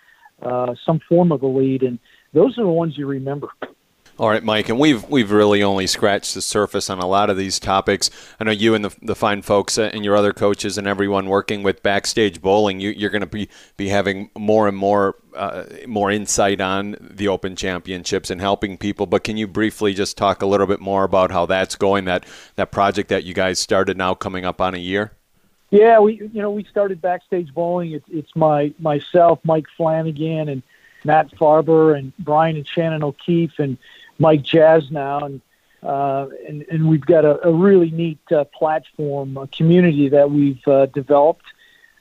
uh, 0.42 0.74
some 0.85 1.00
form 1.09 1.33
of 1.33 1.42
a 1.42 1.46
lead, 1.46 1.83
and 1.83 1.98
those 2.33 2.59
are 2.59 2.62
the 2.62 2.68
ones 2.68 2.98
you 2.98 3.07
remember. 3.07 3.48
All 4.16 4.29
right, 4.29 4.44
Mike, 4.44 4.68
and 4.68 4.79
we've 4.79 5.09
we've 5.09 5.33
really 5.33 5.64
only 5.64 5.88
scratched 5.88 6.35
the 6.35 6.42
surface 6.42 6.88
on 6.88 7.00
a 7.00 7.07
lot 7.07 7.31
of 7.31 7.37
these 7.37 7.59
topics. 7.59 8.11
I 8.38 8.44
know 8.44 8.53
you 8.53 8.77
and 8.77 8.85
the, 8.85 8.94
the 9.03 9.16
fine 9.16 9.42
folks 9.42 9.77
uh, 9.77 9.90
and 9.92 10.05
your 10.05 10.16
other 10.16 10.33
coaches 10.33 10.79
and 10.79 10.87
everyone 10.87 11.27
working 11.27 11.64
with 11.64 11.83
backstage 11.83 12.40
bowling. 12.40 12.79
You, 12.79 13.09
are 13.09 13.11
going 13.11 13.22
to 13.22 13.27
be 13.27 13.48
be 13.77 13.88
having 13.88 14.31
more 14.38 14.68
and 14.68 14.77
more 14.77 15.16
uh, 15.35 15.64
more 15.88 16.12
insight 16.12 16.61
on 16.61 16.96
the 17.00 17.27
Open 17.27 17.57
Championships 17.57 18.31
and 18.31 18.40
helping 18.40 18.79
people. 18.79 19.07
But 19.07 19.24
can 19.24 19.37
you 19.37 19.48
briefly 19.48 19.94
just 19.94 20.16
talk 20.16 20.42
a 20.42 20.46
little 20.46 20.68
bit 20.68 20.79
more 20.79 21.03
about 21.03 21.33
how 21.33 21.44
that's 21.46 21.74
going? 21.74 22.05
That 22.05 22.24
that 22.55 22.70
project 22.70 23.09
that 23.09 23.24
you 23.24 23.35
guys 23.35 23.59
started 23.59 23.96
now 23.96 24.14
coming 24.14 24.44
up 24.44 24.61
on 24.61 24.77
a 24.77 24.79
year. 24.79 25.11
Yeah, 25.70 25.98
we 25.98 26.18
you 26.33 26.40
know 26.40 26.53
we 26.53 26.62
started 26.62 27.03
backstage 27.03 27.53
bowling. 27.53 27.90
It's, 27.90 28.09
it's 28.09 28.37
my 28.37 28.72
myself, 28.79 29.40
Mike 29.42 29.66
Flanagan, 29.77 30.48
and 30.48 30.62
Matt 31.03 31.33
Farber, 31.33 31.98
and 31.98 32.12
Brian 32.20 32.55
and 32.55 32.64
Shannon 32.64 33.03
O'Keefe, 33.03 33.59
and 33.59 33.77
Mike 34.18 34.42
Jasnau, 34.42 35.24
and 35.24 35.40
uh, 35.83 36.29
and, 36.48 36.64
and 36.70 36.88
we've 36.88 37.05
got 37.05 37.24
a, 37.24 37.46
a 37.46 37.53
really 37.53 37.90
neat 37.90 38.20
uh, 38.33 38.44
platform, 38.44 39.37
a 39.37 39.46
community 39.48 40.09
that 40.09 40.31
we've 40.31 40.66
uh, 40.66 40.87
developed 40.87 41.44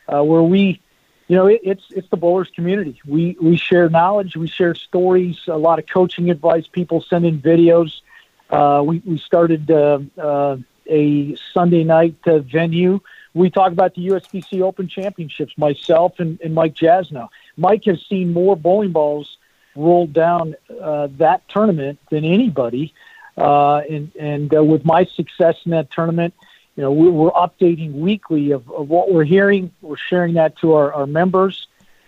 uh, 0.07 0.23
where 0.23 0.41
we, 0.41 0.79
you 1.27 1.35
know, 1.35 1.47
it, 1.47 1.59
it's 1.63 1.83
it's 1.89 2.07
the 2.09 2.17
bowlers 2.17 2.49
community. 2.55 2.99
We 3.05 3.37
we 3.41 3.57
share 3.57 3.89
knowledge, 3.89 4.37
we 4.37 4.47
share 4.47 4.75
stories, 4.75 5.37
a 5.47 5.57
lot 5.57 5.79
of 5.79 5.87
coaching 5.87 6.29
advice. 6.29 6.67
People 6.67 7.01
send 7.01 7.25
in 7.25 7.41
videos. 7.41 8.01
Uh, 8.49 8.83
we 8.85 9.01
we 9.05 9.17
started 9.17 9.69
uh, 9.69 10.57
a 10.89 11.35
Sunday 11.53 11.83
night 11.83 12.15
venue. 12.25 12.99
We 13.33 13.49
talk 13.49 13.71
about 13.71 13.95
the 13.95 14.07
USBC 14.09 14.61
Open 14.61 14.87
Championships. 14.87 15.57
Myself 15.57 16.19
and, 16.19 16.39
and 16.41 16.53
Mike 16.53 16.75
Jasnau. 16.75 17.29
Mike 17.57 17.85
has 17.85 17.99
seen 18.07 18.31
more 18.31 18.55
bowling 18.55 18.91
balls 18.91 19.37
rolled 19.75 20.13
down 20.13 20.55
uh, 20.81 21.07
that 21.17 21.47
tournament 21.49 21.99
than 22.09 22.25
anybody. 22.25 22.93
Uh, 23.35 23.77
and 23.89 24.11
and 24.15 24.55
uh, 24.55 24.63
with 24.63 24.85
my 24.85 25.05
success 25.05 25.55
in 25.65 25.71
that 25.71 25.89
tournament, 25.89 26.33
you 26.75 26.83
know, 26.83 26.91
we, 26.91 27.09
we're 27.09 27.31
updating 27.31 27.93
weekly 27.93 28.51
of, 28.51 28.69
of 28.71 28.89
what 28.89 29.11
we're 29.11 29.23
hearing. 29.23 29.71
We're 29.81 29.97
sharing 29.97 30.35
that 30.35 30.57
to 30.59 30.73
our, 30.73 30.93
our 30.93 31.07
members. 31.07 31.67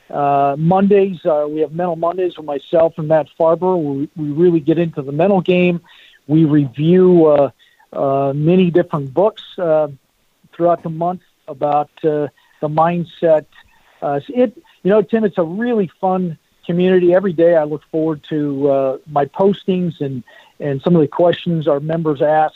Uh, 0.09 0.55
Mondays, 0.57 1.25
uh, 1.25 1.47
we 1.49 1.61
have 1.61 1.71
Mental 1.71 1.95
Mondays 1.95 2.37
with 2.37 2.45
myself 2.45 2.93
and 2.97 3.07
Matt 3.07 3.27
Farber. 3.39 3.75
We, 3.75 4.09
we 4.15 4.29
really 4.29 4.59
get 4.59 4.77
into 4.77 5.01
the 5.01 5.11
mental 5.11 5.41
game. 5.41 5.81
We 6.27 6.45
review 6.45 7.25
uh, 7.25 7.51
uh, 7.91 8.33
many 8.33 8.69
different 8.69 9.13
books 9.13 9.43
uh, 9.57 9.87
throughout 10.53 10.83
the 10.83 10.89
month 10.89 11.21
about 11.47 11.89
uh, 12.03 12.27
the 12.61 12.69
mindset. 12.69 13.45
Uh, 14.01 14.19
it, 14.29 14.55
you 14.83 14.89
know, 14.91 15.01
Tim, 15.01 15.23
it's 15.23 15.37
a 15.37 15.43
really 15.43 15.89
fun 15.99 16.37
community. 16.65 17.13
Every 17.13 17.33
day, 17.33 17.55
I 17.55 17.63
look 17.63 17.83
forward 17.91 18.23
to 18.29 18.69
uh, 18.69 18.97
my 19.07 19.25
postings 19.25 20.01
and 20.01 20.23
and 20.59 20.81
some 20.81 20.95
of 20.95 21.01
the 21.01 21.07
questions 21.07 21.67
our 21.67 21.79
members 21.79 22.21
ask 22.21 22.55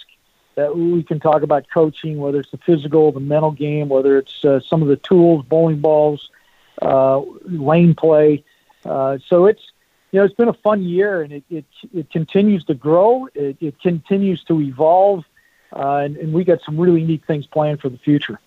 that 0.56 0.76
we 0.76 1.04
can 1.04 1.19
talk 1.19 1.41
about 1.41 1.65
coaching, 1.74 2.17
whether 2.17 2.39
it's 2.39 2.52
the 2.52 2.58
physical, 2.58 3.12
the 3.12 3.19
mental 3.19 3.52
game, 3.52 3.89
whether 3.89 4.17
it's 4.17 4.43
uh, 4.43 4.60
some 4.60 4.82
of 4.82 4.88
the 4.88 4.98
tools, 4.98 5.45
bowling 5.45 5.80
balls, 5.80 6.30
uh, 6.82 7.22
lane 7.45 7.95
play. 7.95 8.43
Uh, 8.86 9.17
so 9.28 9.45
it's 9.45 9.62
you 10.12 10.19
know 10.19 10.26
it's 10.26 10.36
been 10.36 10.48
a 10.48 10.54
fun 10.54 10.84
year, 10.84 11.22
and 11.22 11.34
it 11.34 11.43
it, 11.50 11.65
it 11.93 12.10
continues 12.12 12.63
to 12.65 12.74
grow. 12.74 13.28
It, 13.34 13.58
it 13.62 13.80
continues 13.82 14.43
to 14.45 14.62
evolve, 14.62 15.24
uh, 15.74 15.98
and, 15.98 16.17
and 16.17 16.34
we 16.34 16.43
got 16.43 16.62
some 16.63 16.78
really 16.78 17.04
neat 17.04 17.24
things 17.26 17.45
planned 17.45 17.82
for 17.82 17.89
the 17.89 17.98
future. 17.98 18.39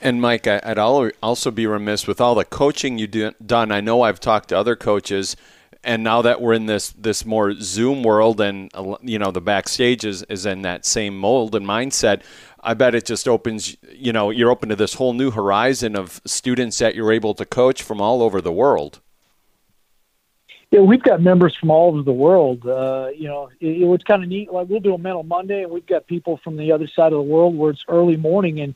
And 0.00 0.20
Mike, 0.20 0.46
I'd 0.46 0.78
also 0.78 1.50
be 1.50 1.66
remiss 1.66 2.06
with 2.06 2.20
all 2.20 2.34
the 2.34 2.44
coaching 2.44 2.98
you've 2.98 3.34
done. 3.46 3.72
I 3.72 3.80
know 3.80 4.02
I've 4.02 4.20
talked 4.20 4.50
to 4.50 4.58
other 4.58 4.76
coaches 4.76 5.36
and 5.84 6.02
now 6.02 6.22
that 6.22 6.40
we're 6.40 6.54
in 6.54 6.66
this 6.66 6.90
this 6.90 7.24
more 7.24 7.52
Zoom 7.60 8.02
world, 8.02 8.40
and 8.40 8.70
you 9.02 9.18
know 9.18 9.30
the 9.30 9.40
backstage 9.40 10.04
is, 10.04 10.22
is 10.24 10.46
in 10.46 10.62
that 10.62 10.84
same 10.84 11.16
mold 11.16 11.54
and 11.54 11.66
mindset, 11.66 12.22
I 12.60 12.74
bet 12.74 12.94
it 12.94 13.04
just 13.04 13.28
opens. 13.28 13.76
You 13.92 14.12
know, 14.12 14.30
you're 14.30 14.50
open 14.50 14.70
to 14.70 14.76
this 14.76 14.94
whole 14.94 15.12
new 15.12 15.30
horizon 15.30 15.94
of 15.94 16.20
students 16.24 16.78
that 16.78 16.94
you're 16.94 17.12
able 17.12 17.34
to 17.34 17.44
coach 17.44 17.82
from 17.82 18.00
all 18.00 18.22
over 18.22 18.40
the 18.40 18.52
world. 18.52 19.00
Yeah, 20.70 20.80
we've 20.80 21.02
got 21.02 21.20
members 21.20 21.54
from 21.56 21.70
all 21.70 21.90
over 21.90 22.02
the 22.02 22.12
world. 22.12 22.66
Uh, 22.66 23.10
you 23.16 23.28
know, 23.28 23.50
it, 23.60 23.82
it 23.82 23.84
was 23.84 24.02
kind 24.02 24.22
of 24.22 24.28
neat. 24.28 24.50
Like 24.50 24.68
we'll 24.68 24.80
do 24.80 24.94
a 24.94 24.98
mental 24.98 25.22
Monday, 25.22 25.62
and 25.62 25.70
we've 25.70 25.86
got 25.86 26.06
people 26.06 26.40
from 26.42 26.56
the 26.56 26.72
other 26.72 26.88
side 26.88 27.12
of 27.12 27.18
the 27.18 27.22
world 27.22 27.56
where 27.56 27.70
it's 27.70 27.84
early 27.88 28.16
morning, 28.16 28.60
and 28.60 28.74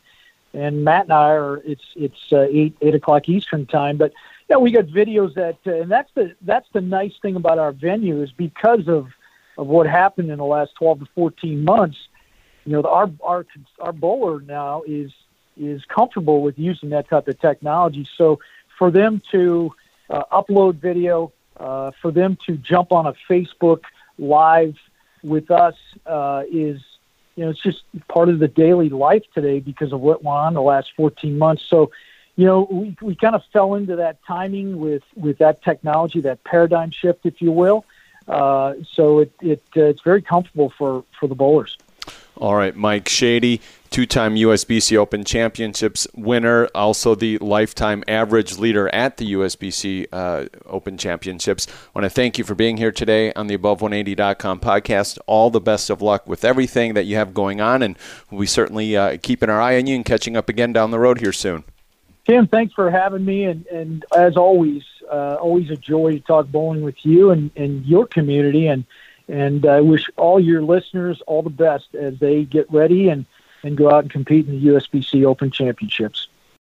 and 0.54 0.84
Matt 0.84 1.04
and 1.04 1.12
I 1.12 1.30
are 1.32 1.56
it's 1.64 1.84
it's 1.96 2.32
uh, 2.32 2.42
eight 2.42 2.76
eight 2.80 2.94
o'clock 2.94 3.28
Eastern 3.28 3.66
time, 3.66 3.96
but 3.96 4.12
yeah, 4.48 4.56
we 4.56 4.70
got 4.72 4.86
videos 4.86 5.34
that, 5.34 5.58
uh, 5.66 5.82
and 5.82 5.90
that's 5.90 6.10
the 6.14 6.34
that's 6.42 6.68
the 6.72 6.80
nice 6.80 7.12
thing 7.20 7.36
about 7.36 7.58
our 7.58 7.72
venue 7.72 8.22
is 8.22 8.32
because 8.32 8.88
of 8.88 9.08
of 9.58 9.66
what 9.66 9.86
happened 9.86 10.30
in 10.30 10.38
the 10.38 10.44
last 10.44 10.72
12 10.78 11.00
to 11.00 11.06
14 11.14 11.64
months. 11.64 11.98
You 12.64 12.72
know, 12.72 12.82
our 12.82 13.10
our 13.22 13.46
our 13.80 13.92
bowler 13.92 14.40
now 14.40 14.82
is 14.86 15.12
is 15.56 15.84
comfortable 15.86 16.40
with 16.40 16.58
using 16.58 16.90
that 16.90 17.08
type 17.08 17.28
of 17.28 17.38
technology. 17.40 18.08
So 18.16 18.38
for 18.78 18.90
them 18.90 19.20
to 19.32 19.74
uh, 20.08 20.22
upload 20.32 20.76
video, 20.76 21.32
uh, 21.58 21.90
for 22.00 22.10
them 22.10 22.38
to 22.46 22.56
jump 22.56 22.92
on 22.92 23.06
a 23.06 23.14
Facebook 23.28 23.82
live 24.18 24.76
with 25.22 25.50
us 25.50 25.74
uh, 26.06 26.44
is 26.50 26.80
you 27.38 27.44
know 27.44 27.50
it's 27.50 27.62
just 27.62 27.84
part 28.08 28.28
of 28.28 28.40
the 28.40 28.48
daily 28.48 28.88
life 28.88 29.22
today 29.32 29.60
because 29.60 29.92
of 29.92 30.00
what 30.00 30.24
went 30.24 30.36
on 30.36 30.54
the 30.54 30.62
last 30.62 30.90
14 30.96 31.38
months. 31.38 31.62
So 31.62 31.92
you 32.38 32.44
know, 32.46 32.68
we, 32.70 32.96
we 33.02 33.16
kind 33.16 33.34
of 33.34 33.42
fell 33.52 33.74
into 33.74 33.96
that 33.96 34.24
timing 34.24 34.78
with, 34.78 35.02
with 35.16 35.38
that 35.38 35.60
technology, 35.60 36.20
that 36.20 36.44
paradigm 36.44 36.92
shift, 36.92 37.26
if 37.26 37.42
you 37.42 37.50
will. 37.50 37.84
Uh, 38.28 38.74
so 38.92 39.18
it, 39.18 39.32
it 39.40 39.62
uh, 39.76 39.86
it's 39.86 40.02
very 40.02 40.22
comfortable 40.22 40.70
for, 40.78 41.04
for 41.18 41.26
the 41.26 41.34
bowlers. 41.34 41.76
All 42.38 42.54
right, 42.54 42.74
Mike 42.76 43.08
Shady, 43.08 43.60
two 43.90 44.06
time 44.06 44.36
USBC 44.36 44.96
Open 44.96 45.24
Championships 45.24 46.06
winner, 46.14 46.68
also 46.72 47.16
the 47.16 47.36
lifetime 47.38 48.04
average 48.06 48.58
leader 48.58 48.88
at 48.94 49.16
the 49.16 49.32
USBC 49.32 50.06
uh, 50.12 50.44
Open 50.66 50.96
Championships. 50.96 51.66
I 51.68 51.98
want 51.98 52.04
to 52.04 52.10
thank 52.10 52.38
you 52.38 52.44
for 52.44 52.54
being 52.54 52.76
here 52.76 52.92
today 52.92 53.32
on 53.32 53.48
the 53.48 53.58
Above180.com 53.58 54.60
podcast. 54.60 55.18
All 55.26 55.50
the 55.50 55.60
best 55.60 55.90
of 55.90 56.00
luck 56.00 56.28
with 56.28 56.44
everything 56.44 56.94
that 56.94 57.06
you 57.06 57.16
have 57.16 57.34
going 57.34 57.60
on, 57.60 57.82
and 57.82 57.98
we'll 58.30 58.42
be 58.42 58.46
certainly 58.46 58.96
uh, 58.96 59.18
keeping 59.20 59.50
our 59.50 59.60
eye 59.60 59.76
on 59.76 59.88
you 59.88 59.96
and 59.96 60.04
catching 60.04 60.36
up 60.36 60.48
again 60.48 60.72
down 60.72 60.92
the 60.92 61.00
road 61.00 61.18
here 61.18 61.32
soon. 61.32 61.64
Tim, 62.24 62.46
thanks 62.46 62.72
for 62.72 62.88
having 62.88 63.24
me, 63.24 63.46
and, 63.46 63.66
and 63.66 64.04
as 64.16 64.36
always, 64.36 64.84
uh, 65.10 65.38
always 65.40 65.70
a 65.70 65.76
joy 65.76 66.12
to 66.12 66.20
talk 66.20 66.46
bowling 66.46 66.82
with 66.82 67.04
you 67.04 67.32
and, 67.32 67.50
and 67.56 67.84
your 67.84 68.06
community, 68.06 68.68
and 68.68 68.84
and 69.28 69.66
I 69.66 69.80
wish 69.80 70.08
all 70.16 70.40
your 70.40 70.62
listeners 70.62 71.22
all 71.26 71.42
the 71.42 71.50
best 71.50 71.94
as 71.94 72.18
they 72.18 72.44
get 72.44 72.70
ready 72.72 73.08
and, 73.08 73.26
and 73.62 73.76
go 73.76 73.90
out 73.90 74.04
and 74.04 74.10
compete 74.10 74.48
in 74.48 74.60
the 74.60 74.66
USBC 74.68 75.24
Open 75.24 75.50
Championships. 75.50 76.28